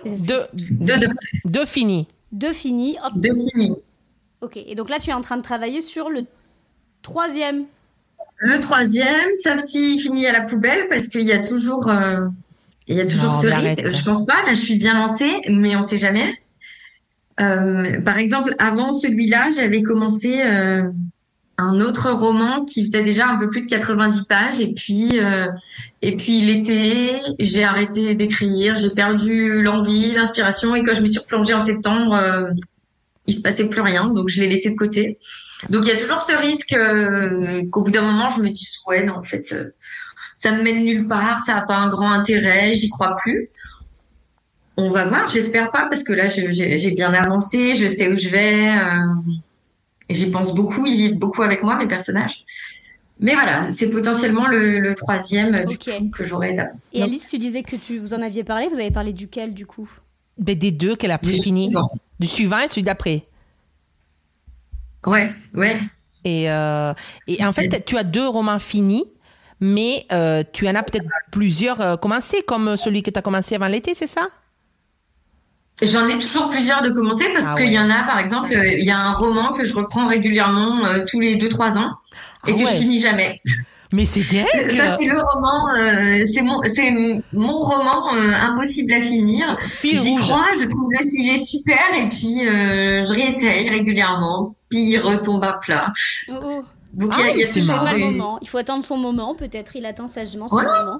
[0.06, 1.08] Deux, deux de
[1.46, 2.08] deux finis.
[2.32, 2.98] Deux finis.
[3.04, 3.14] Hop.
[3.16, 3.74] deux finis
[4.42, 4.58] Ok.
[4.58, 6.26] Et donc là, tu es en train de travailler sur le
[7.02, 7.66] troisième.
[8.38, 12.28] le troisième sauf s'il finit à la poubelle parce qu'il y a toujours euh,
[12.88, 13.94] il y a toujours Non, ce risque arrête.
[13.96, 16.36] je pense pas là je suis bien lancée mais on sait jamais
[17.40, 20.90] Euh, par exemple, avant celui-là, j'avais commencé euh,
[21.58, 24.60] un autre roman qui faisait déjà un peu plus de 90 pages.
[24.60, 25.48] Et puis euh,
[26.02, 31.20] et puis l'été, j'ai arrêté d'écrire, j'ai perdu l'envie, l'inspiration et quand je me suis
[31.20, 32.50] replongée en septembre, euh,
[33.26, 35.17] il se passait plus rien, donc je l'ai laissé de côté.
[35.70, 38.78] Donc il y a toujours ce risque euh, qu'au bout d'un moment, je me dise
[38.86, 39.56] ouais, non, en fait, ça,
[40.34, 43.50] ça me mène nulle part, ça a pas un grand intérêt, j'y crois plus.
[44.78, 48.30] On va voir, j'espère pas, parce que là, j'ai bien avancé, je sais où je
[48.30, 49.32] vais, euh,
[50.10, 52.43] et j'y pense beaucoup, ils vivent beaucoup avec moi, mes personnages.
[53.20, 55.89] Mais voilà, c'est potentiellement le, le troisième du Ok.
[55.89, 56.70] coup, que j'aurai là.
[56.93, 57.02] Et.
[57.02, 58.67] Alice, tu disais que tu vous en aviez parlé.
[58.67, 59.89] Vous avez parlé duquel du coup?
[60.38, 61.74] Ben, des deux qu'elle a plus fini.
[62.20, 63.26] Du suivant et celui d'après.
[65.06, 65.80] Ouais, ouais.
[66.24, 66.93] Et, euh,
[67.28, 69.06] et en fait, tu as deux romans finis,
[69.60, 73.56] mais euh, tu en as peut-être plusieurs euh, commencés, comme celui que tu as commencé
[73.56, 74.28] avant l'été, c'est ça?
[75.82, 77.74] J'en ai toujours plusieurs de commencer parce Ah qu'il ouais.
[77.74, 80.86] y en a, par exemple, euh, il y a un roman que je reprends régulièrement
[80.86, 81.92] euh, tous les deux trois ans
[82.48, 83.42] et Ah que je finis jamais.
[83.94, 86.92] Mais c'est dingue Ça, c'est le roman, euh, c'est mon, c'est
[87.32, 89.56] mon roman euh, impossible à finir.
[89.82, 90.22] J'y rouge.
[90.24, 95.44] crois, je trouve le sujet super et puis euh, je réessaye régulièrement, puis il retombe
[95.46, 95.94] à plat.
[96.30, 96.63] Oh, oh.
[96.94, 98.40] Donc Ah il y a- il y a, toujours moment.
[98.46, 99.36] Faut attendre son moment.
[99.36, 101.00] Peut-être il attend sagement son moment.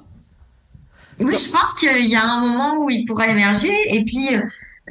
[1.20, 4.42] Oui, je pense qu'il y a un moment où il pourra émerger et puis euh,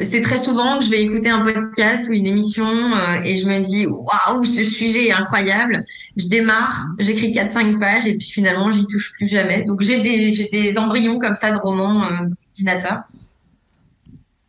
[0.02, 3.46] c'est très souvent que je vais écouter un podcast ou une émission euh, et je
[3.46, 5.84] me dis waouh ce sujet est incroyable.
[6.16, 9.62] Je démarre, j'écris 4-5 pages et puis finalement j'y touche plus jamais.
[9.62, 13.02] Donc j'ai des j'ai des embryons comme ça de romans euh, d'ordinateur.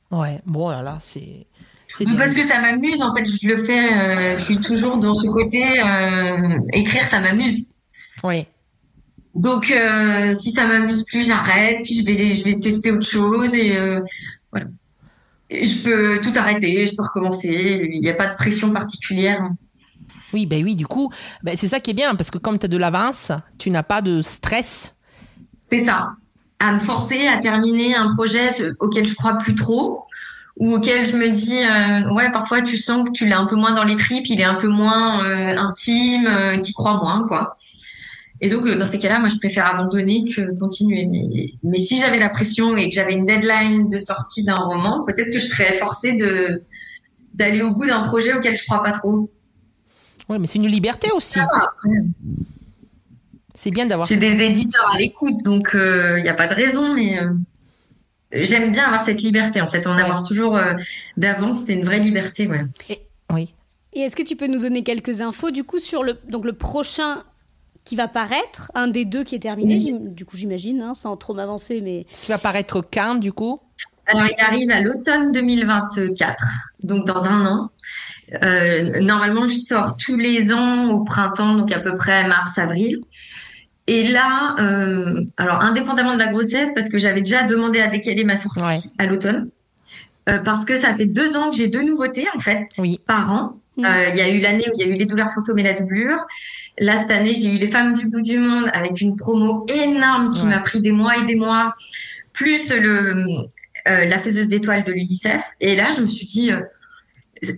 [0.09, 1.47] Ouais, bon, là, c'est.
[2.17, 5.27] Parce que ça m'amuse, en fait, je le fais, euh, je suis toujours dans ce
[5.27, 5.65] côté,
[6.71, 7.73] écrire, ça m'amuse.
[8.23, 8.45] Oui.
[9.37, 13.53] Donc, euh, si ça m'amuse plus, j'arrête, puis je vais, je vais tester autre chose
[13.53, 14.01] et euh,
[14.51, 14.65] voilà.
[15.51, 19.47] Et je peux tout arrêter, je peux recommencer, il n'y a pas de pression particulière.
[20.33, 21.11] Oui, ben oui, du coup,
[21.43, 23.83] ben c'est ça qui est bien, parce que comme tu as de l'avance, tu n'as
[23.83, 24.95] pas de stress.
[25.69, 26.13] C'est ça.
[26.59, 30.05] À me forcer à terminer un projet auquel je crois plus trop,
[30.57, 33.55] ou auquel je me dis, euh, ouais, parfois tu sens que tu l'as un peu
[33.55, 35.23] moins dans les tripes, il est un peu moins
[35.55, 36.27] intime,
[36.63, 37.55] tu crois moins, quoi.
[38.41, 41.05] Et donc, euh, dans ces cas-là, moi, je préfère abandonner que continuer.
[41.05, 45.03] Mais, mais si j'avais la pression et que j'avais une deadline de sortie d'un roman,
[45.05, 46.63] peut-être que je serais forcée de
[47.33, 49.29] d'aller au bout d'un projet auquel je crois pas trop.
[50.29, 51.39] Oui, mais c'est une liberté aussi.
[51.39, 51.71] Ah,
[53.55, 54.07] C'est bien d'avoir.
[54.07, 57.33] J'ai des éditeurs à l'écoute, donc il n'y a pas de raison, mais euh,
[58.33, 59.61] j'aime bien avoir cette liberté.
[59.61, 60.01] En fait, en Ouais.
[60.01, 60.73] avoir toujours euh,
[61.15, 62.47] d'avance, c'est une vraie liberté.
[62.47, 62.65] Ouais.
[62.89, 63.01] Et-
[63.33, 63.53] Oui.
[63.93, 66.53] Et est-ce que tu peux nous donner quelques infos du coup sur le, donc le
[66.53, 67.23] prochain
[67.87, 71.33] qui va paraître, un des deux qui est terminé, du coup j'imagine, hein, sans trop
[71.33, 73.61] m'avancer, mais Tu vas paraître au Cannes, du coup?
[74.07, 76.43] Alors, il arrive à l'automne 2024,
[76.83, 77.69] donc dans un an.
[78.43, 82.97] Euh, normalement, je sors tous les ans au printemps, donc à peu près mars-avril.
[83.87, 88.25] Et là, euh, alors indépendamment de la grossesse, parce que j'avais déjà demandé à décaler
[88.25, 88.79] ma sortie Ouais.
[88.97, 89.49] à l'automne,
[90.27, 92.99] euh, parce que ça fait deux ans que j'ai deux nouveautés en fait Oui.
[93.07, 93.57] par an.
[93.77, 93.85] Mm.
[93.85, 95.63] Euh, Il y a eu l'année où il y a eu les douleurs fantômes et
[95.63, 96.25] la doublure.
[96.79, 100.31] Là, cette année, j'ai eu les femmes du bout du monde avec une promo énorme
[100.31, 100.49] qui Ouais.
[100.49, 101.75] m'a pris des mois et des mois,
[102.33, 103.25] plus le
[103.87, 105.41] euh, la faiseuse d'étoiles de l'UNICEF.
[105.61, 106.59] Et là, je me suis dit, euh,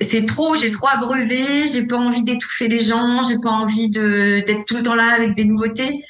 [0.02, 4.44] c'est trop, j'ai trop abreuvé, j'ai pas envie d'étouffer les gens, j'ai pas envie de
[4.46, 6.04] d'être tout le temps là avec des nouveautés.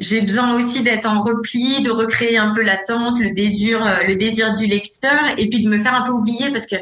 [0.00, 4.16] J'ai besoin aussi d'être en repli, de recréer un peu l'attente, le désir, euh, le
[4.16, 6.74] désir du lecteur, et puis de me faire un peu oublier parce que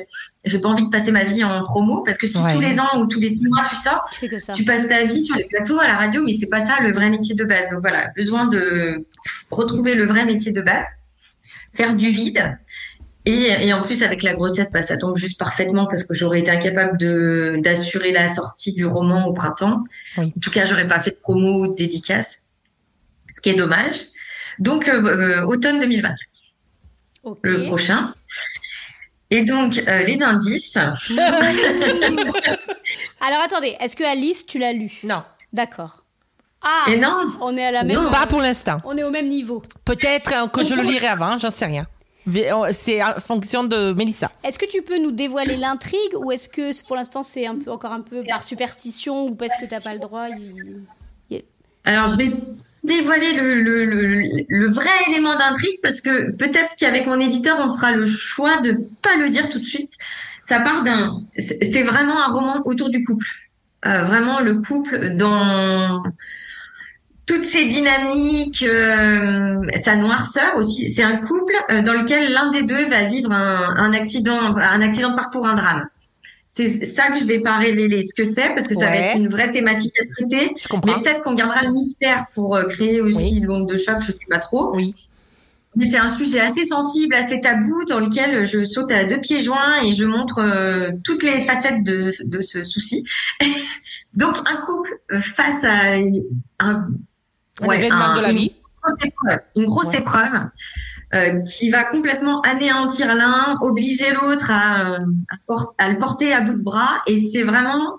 [0.47, 2.55] j'ai pas envie de passer ma vie en promo, parce que si Ouais.
[2.55, 4.03] tous les ans ou tous les six mois tu sors,
[4.55, 6.91] tu passes ta vie sur les plateaux à la radio, mais c'est pas ça le
[6.93, 7.69] vrai métier de base.
[7.71, 9.05] Donc voilà, besoin de
[9.51, 10.87] retrouver le vrai métier de base,
[11.75, 12.59] faire du vide.
[13.25, 16.41] Et, et en plus, avec la grossesse, bah, ça tombe juste parfaitement parce que j'aurais
[16.41, 19.85] été incapable de d'assurer la sortie du roman au printemps.
[20.19, 20.33] Oui.
[20.37, 22.42] En tout cas, j'aurais pas fait de promo ou de dédicace,
[23.33, 23.97] ce qui est dommage.
[24.59, 26.15] Donc, euh, euh, automne 2020,
[27.25, 27.39] Ok.
[27.45, 28.15] le prochain.
[29.31, 30.77] Et donc, euh, les indices.
[33.21, 34.91] Alors attendez, est-ce que Alice, tu l'as lu?
[35.05, 36.05] Non, D'accord.
[36.65, 37.97] Ah, Et non, on est à la même.
[38.05, 38.11] Non.
[38.11, 38.81] pas pour l'instant.
[38.85, 39.63] On est au même niveau.
[39.85, 41.87] Peut-être euh, que je le lirai avant, j'en sais rien.
[42.29, 44.31] Euh, C'est en fonction de Mélissa.
[44.45, 48.01] Est-ce que tu peux nous dévoiler l'intrigue ou est-ce que pour l'instant c'est encore un
[48.01, 51.43] peu par superstition ou parce que t'as pas le droit il-
[51.85, 52.31] Alors, je vais
[52.85, 57.75] dévoiler le, le, le, le vrai élément d'intrigue parce que peut-être qu'avec mon éditeur, on
[57.75, 59.93] fera le choix de pas le dire tout de suite.
[60.41, 63.27] Ça part d'un, c'est vraiment un roman autour du couple.
[63.87, 66.03] Euh, vraiment le couple dans
[67.27, 70.91] toutes ces dynamiques, euh, sa noirceur aussi.
[70.91, 74.81] C'est un couple euh, dans lequel l'un des deux va vivre un, un accident, un
[74.81, 75.87] accident de parcours, un drame.
[76.55, 79.17] C'est ça que je vais pas révéler ce que c'est parce que ça va être
[79.17, 80.53] une vraie thématique à traiter.
[80.61, 80.97] Je comprends.
[80.99, 84.27] Mais peut-être qu'on gardera le mystère pour euh, créer aussi l'onde de choc, je sais
[84.29, 84.75] pas trop.
[84.77, 84.95] Oui.
[85.77, 89.41] Mais c'est un sujet assez sensible, assez tabou, dans lequel je saute à deux pieds
[89.41, 93.03] joints et je montre euh, toutes les facettes de, de ce souci.
[94.15, 96.87] Donc un couple face à un,
[97.63, 98.55] Un ouais, événement un- de la une vie.
[98.83, 100.01] grosse épreuve, une grosse Ouais.
[100.01, 100.33] épreuve
[101.45, 104.99] qui va complètement anéantir l'un, obliger l'autre à,
[105.47, 107.03] por- à le porter à bout de bras.
[107.07, 107.99] Et c'est vraiment,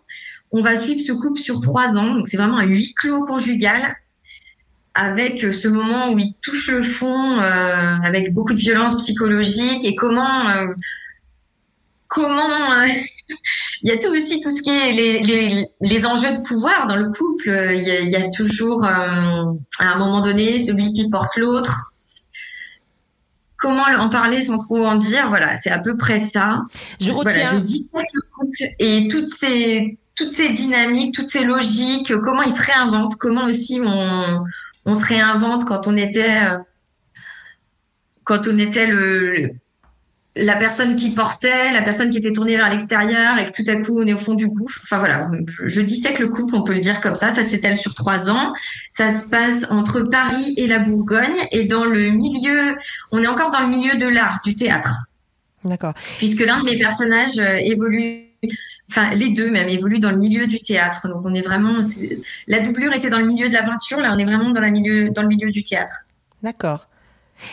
[0.51, 2.13] on va suivre ce couple sur trois ans.
[2.15, 3.95] Donc c'est vraiment un huis clos conjugal
[4.95, 9.83] avec euh, ce moment où il touche le fond, euh, avec beaucoup de violence psychologique
[9.85, 10.67] et comment euh,
[12.07, 12.87] comment euh,
[13.83, 16.85] il y a tout aussi tout ce qui est les, les, les enjeux de pouvoir
[16.87, 17.49] dans le couple.
[17.49, 21.09] Euh, Il y a, il y a toujours euh, à un moment donné celui qui
[21.09, 21.92] porte l'autre.
[23.63, 26.63] Comment en parler sans trop en dire Voilà, c'est à peu près ça.
[26.99, 27.49] Je Voilà, retiens.
[27.53, 32.51] je dissèque le couple et toutes ces toutes ces dynamiques, toutes ces logiques, comment ils
[32.51, 34.43] se réinventent, comment aussi on
[34.85, 36.57] on se réinvente quand on était euh,
[38.25, 39.51] quand on était le
[40.35, 43.75] la personne qui portait, la personne qui était tournée vers l'extérieur et que tout à
[43.75, 44.81] coup on est au fond du gouffre.
[44.83, 47.33] Enfin voilà, je, je dissèque le couple, on peut le dire comme ça.
[47.35, 48.51] Ça s'étale sur trois ans.
[48.89, 52.75] Ça se passe entre Paris et la Bourgogne et dans le milieu,
[53.11, 55.05] on est encore dans le milieu de l'art, du théâtre
[55.63, 55.93] D'accord.
[56.17, 58.23] puisque l'un de mes personnages euh, évolue,
[58.89, 61.07] enfin les deux même évoluent dans le milieu du théâtre.
[61.07, 64.11] Donc on est vraiment, c'est- la doublure était dans le milieu de la peinture, là
[64.15, 65.93] on est vraiment dans, la milieu, dans le milieu du théâtre.
[66.41, 66.87] D'accord.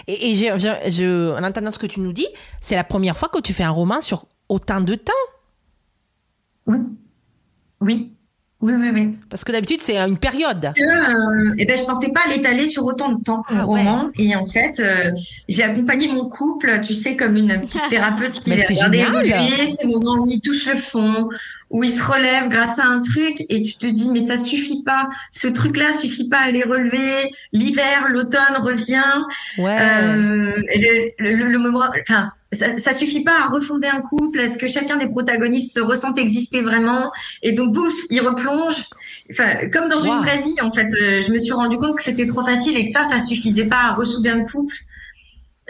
[0.06, 2.28] Et, en entendant ce que tu nous dis,
[2.60, 5.12] c'est la première fois que tu fais un roman sur autant de temps.
[6.66, 6.78] Oui,
[7.80, 8.16] oui,
[8.62, 8.90] oui, oui.
[8.92, 9.16] oui.
[9.28, 10.72] Parce que d'habitude, c'est une période.
[10.76, 13.78] Que, euh, eh ben, je pensais pas l'étaler sur autant de temps, Ah le ouais.
[13.82, 14.10] roman.
[14.18, 15.10] Et en fait, euh,
[15.48, 18.92] j'ai accompagné mon couple, tu sais, comme une petite thérapeute qui les génial.
[19.26, 21.28] évoluer, ces moments où il touche le fond,
[21.70, 24.82] où il se relève grâce à un truc, et tu te dis, mais ça suffit
[24.82, 25.08] pas.
[25.30, 27.30] Ce truc-là suffit pas à les relever.
[27.52, 29.02] L'hiver, l'automne revient.
[29.58, 29.76] Ouais.
[29.80, 34.40] Euh, le, le, le- le moment- enfin, ça, ça suffit pas à refonder un couple.
[34.40, 38.86] Est-ce que chacun des protagonistes se ressent exister vraiment Et donc, bouf, il replonge.
[39.30, 40.06] Enfin, comme dans Wow.
[40.06, 42.76] une vraie vie, en fait, euh, je me suis rendu compte que c'était trop facile
[42.76, 44.74] et que ça, ça suffisait pas à ressouder un couple.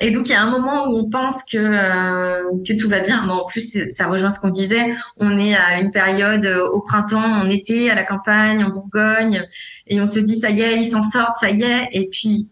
[0.03, 3.01] Et donc, il y a un moment où on pense que euh, que tout va
[3.01, 3.27] bien.
[3.27, 4.95] Bon, en plus, ça rejoint ce qu'on disait.
[5.19, 9.47] On est à une période euh, au printemps, en été, à la campagne, en Bourgogne,
[9.87, 11.89] et on se dit ça y est, ils s'en sortent, ça y est.
[11.93, 12.49] Et puis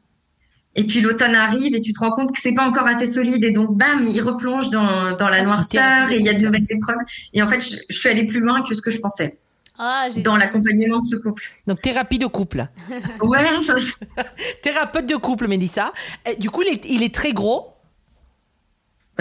[0.78, 3.42] Et puis l'automne arrive et tu te rends compte que c'est pas encore assez solide
[3.44, 6.38] et donc bam, il replonge dans, dans la Ah, noirceur et il y a de
[6.44, 6.96] nouvelles épreuves.
[7.34, 9.38] Et en fait, je, je suis allée plus loin que ce que je pensais
[9.76, 11.42] Ah, dans l'accompagnement de ce couple.
[11.66, 12.68] Donc, thérapie de couple.
[13.22, 13.40] Ouais,
[14.62, 15.92] Thérapeute de couple, Mélissa.
[16.30, 17.74] Et du coup, il est, il est très gros?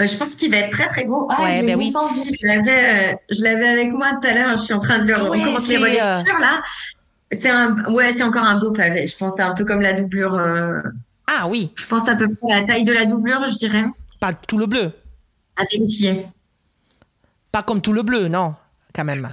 [0.00, 1.26] Euh, je pense qu'il va être très très gros.
[1.30, 1.86] Ah, Ouais, il est ben oui.
[1.86, 2.30] 800 vues.
[2.40, 4.56] Je l'avais, euh, je l'avais avec moi tout à l'heure.
[4.56, 6.62] Je suis en train de le Ah ouais, les euh, relectures là.
[7.32, 9.06] C'est un, ouais, c'est encore un beau pavé.
[9.08, 10.34] Je pense c'est un peu comme la doublure.
[10.34, 10.80] euh,
[11.30, 13.84] Ah oui, je pense à peu près à la taille de la doublure, je dirais.
[14.18, 14.92] pas tout le bleu.
[15.56, 16.26] À vérifier.
[17.52, 18.54] Pas comme tout le bleu, non,
[18.94, 19.28] quand même.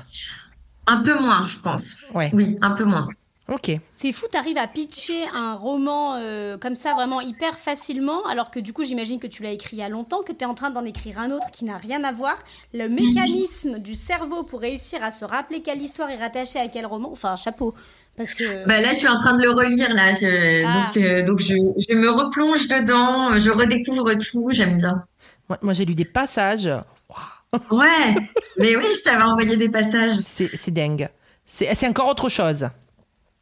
[0.87, 1.97] Un peu moins, je pense.
[2.13, 2.29] Ouais.
[2.33, 3.07] Oui, un peu moins.
[3.47, 3.71] Ok.
[3.91, 8.59] C'est fou, t'arrives à pitcher un roman euh, comme ça vraiment hyper facilement, alors que
[8.59, 10.55] du coup j'imagine que tu l'as écrit il y a longtemps, que tu es en
[10.55, 12.37] train d'en écrire un autre qui n'a rien à voir.
[12.73, 16.87] Le mécanisme du cerveau pour réussir à se rappeler quelle histoire est rattachée à quel
[16.87, 17.75] roman, enfin chapeau.
[18.17, 18.65] Parce que...
[18.67, 20.13] Bah là, je suis en train de le relire là.
[20.13, 20.87] Je, Ah.
[20.93, 21.55] Donc, euh, donc je,
[21.89, 23.37] je me replonge dedans.
[23.37, 24.47] Je redécouvre tout.
[24.51, 25.03] J'aime bien.
[25.49, 26.65] Moi, moi, j'ai lu des passages.
[27.09, 28.15] Waouh, Ouais.
[28.57, 30.13] Mais oui, je t'avais envoyé des passages.
[30.25, 31.09] C'est c'est dingue.
[31.45, 32.69] C'est c'est encore autre chose.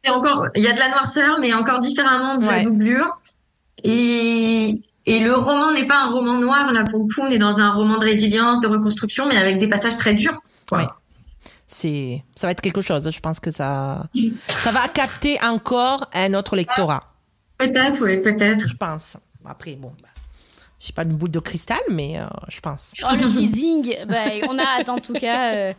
[0.04, 3.18] C'est encore, il y a de la noirceur, mais encore différemment de la doublure.
[3.84, 7.38] Et, et le roman n'est pas un roman noir, là, pour le coup, on est
[7.38, 10.38] dans un roman de résilience, de reconstruction, mais avec des passages très durs.
[10.68, 10.78] quoi.
[10.78, 10.84] Ouais.
[11.84, 13.10] C'est ça va être quelque chose.
[13.10, 14.06] Je pense que ça
[14.62, 17.12] ça va capter encore un autre lectorat.
[17.58, 18.66] Peut-être, oui, peut-être.
[18.66, 19.18] Je pense.
[19.44, 20.08] Après, bon, bah,
[20.80, 22.92] j'ai pas une boule de cristal, mais euh, je pense.
[23.04, 25.52] Oh, le teasing, bah, on a hâte en tout cas.
[25.54, 25.72] euh,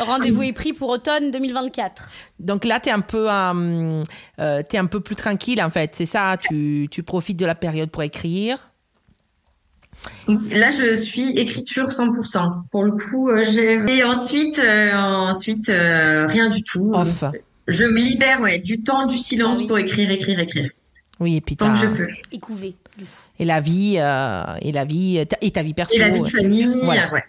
[0.00, 2.10] Rendez-vous est pris pour automne 2024.
[2.40, 4.02] Donc là, tu es un peu, euh,
[4.40, 5.92] euh, t'es un peu plus tranquille en fait.
[5.94, 6.36] C'est ça.
[6.40, 8.71] Tu, tu profites de la période pour écrire.
[10.50, 12.64] Là, je suis écriture 100%.
[12.70, 13.74] Pour le coup, euh, j'ai...
[13.88, 16.90] Et ensuite, euh, ensuite euh, rien du tout.
[16.94, 17.24] Off.
[17.68, 19.66] Je me libère, ouais, du temps, du silence Ah oui.
[19.68, 20.70] pour écrire, écrire, écrire.
[21.20, 22.08] Oui, et puis Tant que je peux.
[22.32, 22.56] Et coup.
[23.38, 26.20] et la vie euh, et la vie et ta- et vie perso Et la vie
[26.20, 27.12] de famille, Voilà.
[27.12, 27.22] ouais.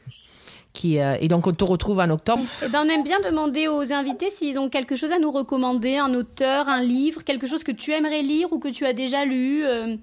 [0.74, 2.42] qui euh, et donc on te retrouve en octobre.
[2.66, 5.98] Eh ben, on aime bien demander aux invités s'ils ont quelque chose à nous recommander,
[5.98, 9.26] un auteur, un livre, quelque chose que tu aimerais lire ou que tu as déjà
[9.26, 9.64] lu.
[9.64, 9.96] euh,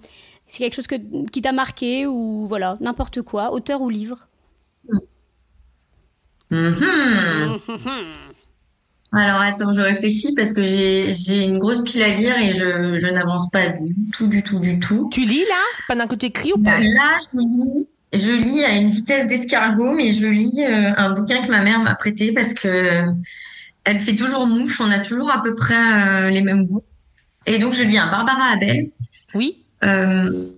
[0.50, 4.26] c'est quelque chose que, qui t'a marqué ou voilà, n'importe quoi, auteur ou livre?
[6.50, 7.60] Mhm.
[9.12, 12.96] Alors attends, je réfléchis parce que j'ai j'ai une grosse pile à lire et je,
[12.96, 15.08] je n'avance pas du tout, du tout, du tout.
[15.12, 15.62] Tu lis là?
[15.88, 16.78] Pendant que tu écris ou pas?
[16.78, 21.42] Là, je lis, je lis à une vitesse d'escargot, mais je lis euh, un bouquin
[21.42, 23.04] que ma mère m'a prêté parce que
[23.84, 26.84] elle fait toujours mouche, on a toujours à peu près euh, les mêmes goûts.
[27.46, 28.90] Et donc je lis un Barbara Abel.
[29.34, 29.59] Oui.
[29.84, 30.48] Euh,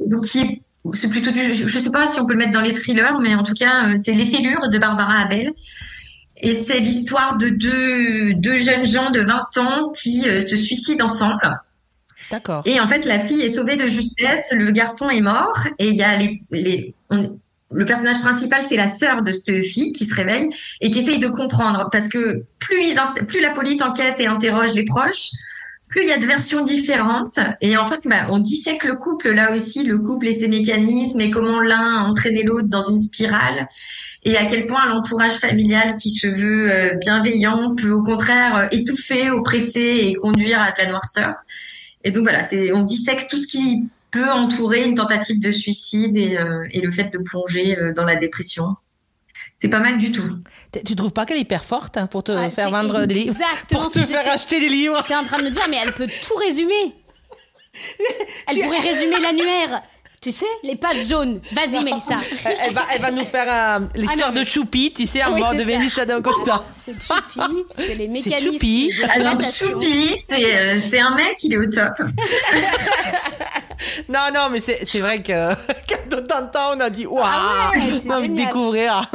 [0.00, 2.72] donc c'est plutôt du, je, je sais pas si on peut le mettre dans les
[2.72, 5.52] thrillers, mais en tout cas euh, c'est Les de Barbara Abel.
[6.42, 11.04] Et c'est l'histoire de deux, deux jeunes gens de 20 ans qui euh, se suicident
[11.04, 11.60] ensemble.
[12.30, 12.62] D'accord.
[12.64, 15.96] Et en fait, la fille est sauvée de justesse, le garçon est mort, et il
[15.96, 17.38] y a les, les on-
[17.72, 20.48] le personnage principal, c'est la sœur de cette fille qui se réveille
[20.80, 24.26] et qui essaye de comprendre, parce que plus, ils en- plus la police enquête et
[24.26, 25.28] interroge les proches,
[25.90, 27.38] plus il y a de versions différentes.
[27.60, 31.20] Et en fait, bah, on dissèque le couple là aussi, le couple et ses mécanismes,
[31.20, 33.68] et comment l'un a entraîné l'autre dans une spirale,
[34.22, 38.66] et à quel point l'entourage familial qui se veut euh, bienveillant peut au contraire euh,
[38.70, 41.34] étouffer, oppresser et conduire à de la noirceur.
[42.04, 46.16] Et donc voilà, c'est on dissèque tout ce qui peut entourer une tentative de suicide
[46.16, 48.76] et, euh, et le fait de plonger euh, dans la dépression.
[49.60, 50.22] C'est pas mal du tout.
[50.86, 53.36] Tu trouves pas qu'elle est hyper forte hein, pour te Ouais, faire vendre des livres
[53.38, 55.92] exactement Pour te faire acheter des livres T'es en train de me dire, mais elle
[55.92, 56.94] peut tout résumer.
[58.48, 59.82] Elle pourrait résumer l'annuaire.
[60.22, 61.40] Tu sais, les pages jaunes.
[61.52, 62.18] Vas-y, Mélissa.
[62.44, 63.46] elle, va, elle va nous faire
[63.80, 65.54] euh, l'histoire Ah mais- de Choupi, tu sais, en Oui, ça.
[65.64, 66.62] Mélissa D'Acosta.
[66.84, 68.86] C'est Choupi, c'est les mécanismes Choupi.
[68.88, 69.66] de Alors l'adaptation.
[69.70, 71.94] Choupi, c'est euh, c'est un mec, il est au top.
[74.10, 75.48] Non, non, mais c'est c'est vrai que
[75.88, 77.70] quand on t'entend, on a dit Waouh, Ah
[78.06, 79.10] on a envie de découvrir.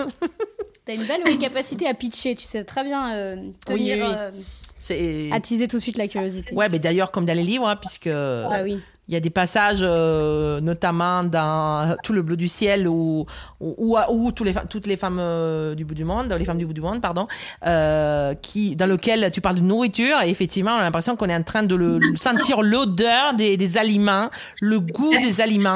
[0.85, 4.13] T'as une belle capacité à pitcher, tu sais très bien euh, tenir, Oui, oui.
[4.15, 4.31] euh,
[4.77, 5.29] C'est.
[5.31, 6.53] attiser tout de suite la curiosité.
[6.53, 8.79] Ouais, mais d'ailleurs, comme dans les livres, hein, puisque Ah oui.
[9.07, 13.25] il y a des passages, euh, notamment dans Tout le bleu du ciel, où,
[13.59, 16.59] où, où tous les, fa- toutes les femmes euh, du bout du monde, les femmes
[16.59, 17.27] du bout du monde, pardon,
[17.65, 21.35] euh, qui, dans lequel tu parles de nourriture, et effectivement, on a l'impression qu'on est
[21.35, 24.29] en train de le sentir l'odeur des, des aliments,
[24.61, 25.73] le goût des aliments.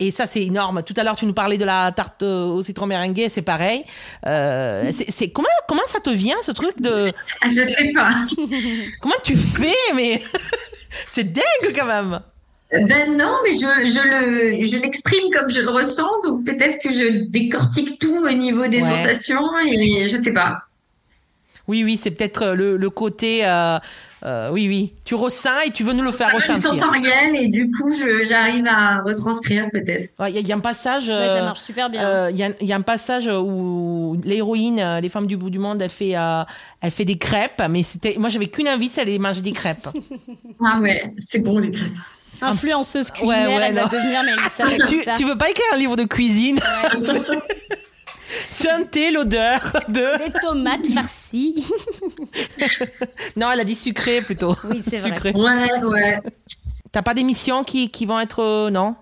[0.00, 0.82] Et ça, c'est énorme.
[0.82, 3.84] Tout à l'heure, tu nous parlais de la tarte euh, au citron meringuée, c'est pareil.
[4.26, 7.12] Euh, c'est, c'est- comment, comment ça te vient, ce truc de.
[7.42, 8.10] Ah, Je sais pas.
[9.02, 10.22] Comment tu fais, mais.
[11.06, 12.20] c'est dingue quand même!
[12.72, 16.90] Ben non, mais je, je le je l'exprime comme je le ressens, donc peut-être que
[16.92, 18.88] je décortique tout au niveau des Ouais.
[18.88, 20.60] sensations et je sais pas.
[21.66, 23.40] Oui, oui, c'est peut-être euh, le, le côté.
[23.44, 23.78] euh,
[24.24, 24.92] euh, oui, oui.
[25.04, 26.74] Tu ressens et tu veux nous le faire Je suis ressentir.
[26.74, 30.08] sensorielle et du coup, je- j'arrive à retranscrire peut-être.
[30.18, 31.04] Ouais, Il y, a- il y a un passage.
[31.04, 32.04] Ouais, ça euh, marche super bien.
[32.06, 35.50] euh, Il y, a, il y a un passage où l'héroïne, les femmes du bout
[35.50, 36.42] du monde, elle fait, euh,
[36.80, 39.88] elle fait des crêpes, mais c'était, moi j'avais qu'une envie, c'est aller manger des crêpes.
[40.64, 41.88] Ah ouais, c'est bon les crêpes.
[42.42, 46.04] Influenceuse culinaire, ouais, elle va devenir Mélissa tu, tu veux pas écrire un livre de
[46.04, 46.58] cuisine
[48.62, 50.26] Sentez l'odeur de.
[50.26, 51.64] Des tomates farcies.
[53.36, 54.54] Non, elle a dit sucré plutôt.
[54.64, 55.08] Oui, c'est vrai.
[55.14, 55.32] Sucré.
[55.32, 56.18] Ouais, ouais.
[56.92, 58.40] T'as pas d'émissions qui, qui vont être.
[58.42, 58.96] euh, non?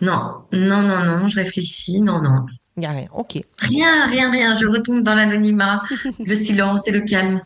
[0.00, 2.46] Non, non, non, non, je réfléchis, non, non.
[2.76, 3.08] Il a rien.
[3.12, 3.38] Ok.
[3.58, 4.54] Rien, rien, rien.
[4.56, 5.82] Je retombe dans l'anonymat,
[6.24, 7.42] le silence et le calme.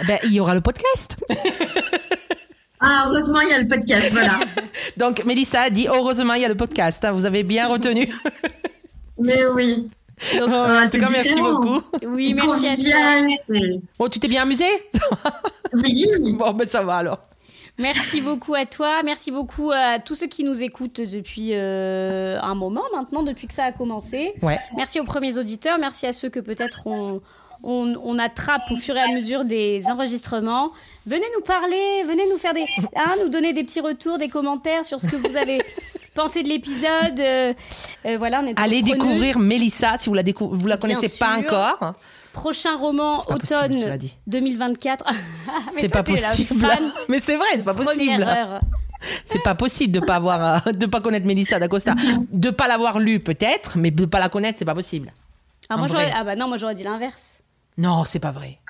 [0.00, 1.16] Eh Ben, il y aura le podcast.
[2.80, 4.40] Ah, heureusement, il y a le podcast, voilà.
[4.96, 7.04] Donc, Mélissa a dit heureusement, il y a le podcast.
[7.04, 8.08] hein, vous avez bien retenu.
[9.20, 9.88] Mais oui.
[10.38, 11.60] Donc, Oh, en tout cas, merci différent.
[11.60, 11.82] beaucoup.
[12.06, 13.58] oui, merci à toi.
[13.98, 14.64] Bon, tu t'es bien amusé?
[15.72, 16.06] Oui,
[16.38, 17.18] Bon, ben ça va alors.
[17.78, 19.02] Merci beaucoup à toi.
[19.02, 23.54] Merci beaucoup à tous ceux qui nous écoutent depuis euh, un moment maintenant, depuis que
[23.54, 24.34] ça a commencé.
[24.42, 24.58] Ouais.
[24.76, 25.78] Merci aux premiers auditeurs.
[25.78, 27.22] Merci à ceux que peut-être on,
[27.62, 30.70] on, on attrape au fur et à mesure des enregistrements.
[31.06, 34.84] Venez nous parler, venez nous faire des, hein, nous donner des petits retours, des commentaires
[34.84, 35.62] sur ce que vous avez
[36.14, 37.18] pensé de l'épisode.
[37.20, 37.54] Euh,
[38.06, 41.18] euh, voilà, on est Allez découvrir Mélissa si vous la, décou- vous la Bien connaissez
[41.18, 41.94] pas encore.
[42.32, 44.16] Prochain roman possible, automne cela dit.
[44.26, 45.04] 2024.
[45.06, 45.12] Ah,
[45.74, 46.66] mais C'est pas possible.
[47.08, 48.26] Mais c'est vrai, c'est pas possible.
[49.24, 51.96] C'est pas possible de pas avoir, euh, de pas connaître Mélissa d'Acosta,
[52.30, 55.12] de pas l'avoir lu peut-être, mais de pas la connaître, c'est pas possible.
[55.68, 57.40] Ah, moi, ah bah non, moi j'aurais dit l'inverse.
[57.78, 58.60] Non, c'est pas vrai.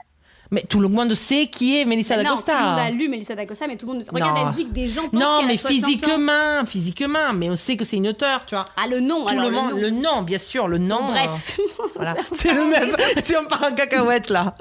[0.52, 2.52] Mais tout le monde sait qui est Mélissa Non, tout d'Acosta.
[2.60, 4.04] le monde a lu Mélissa d'Acosta, mais tout le monde.
[4.12, 4.46] Regarde, Non.
[4.48, 5.86] elle dit que des gens pensent Non, qu'elle a mais 60 ans.
[5.86, 8.66] physiquement, physiquement, mais on sait que c'est une auteure, tu vois.
[8.76, 9.70] Ah, le nom, Tout alors le nom.
[9.76, 11.06] le nom, bien sûr, le nom.
[11.06, 11.58] Bref.
[11.58, 12.14] euh, voilà.
[12.36, 12.94] c'est le même.
[13.24, 14.54] Si on part en cacahuète là.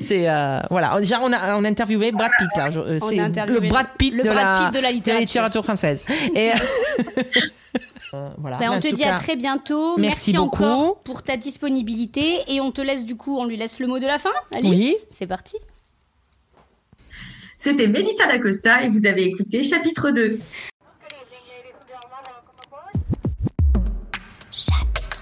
[0.00, 1.00] C'est euh, voilà.
[1.00, 2.70] Déjà, on a, on a interviewé Brad Pitt là.
[2.70, 3.16] Je- euh, On C'est
[3.46, 5.64] le Brad Pitt, le de, Brad la, Pitt de la littérature.
[5.64, 6.02] française.
[6.36, 6.50] Et
[8.14, 8.58] euh, voilà.
[8.58, 9.96] Mais on te dit cas, à très bientôt.
[9.98, 10.62] merci beaucoup.
[10.64, 12.40] encore pour ta disponibilité.
[12.48, 14.30] Et on te laisse du coup, on lui laisse le mot de la fin.
[14.54, 14.94] Alice, Oui.
[15.10, 15.56] c'est parti.
[17.56, 20.38] c'était Mélissa D'Acosta et vous avez écouté chapitre 2.
[24.50, 25.20] Chapitre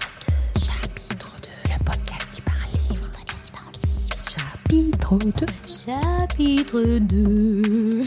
[0.57, 0.61] 2.
[0.61, 1.49] Chapitre 2.
[1.73, 2.59] Le podcast qui parle
[2.91, 3.07] livre.
[3.07, 4.19] Le podcast qui parle livre.
[4.29, 5.47] Chapitre 2.
[5.67, 8.03] Chapitre 2.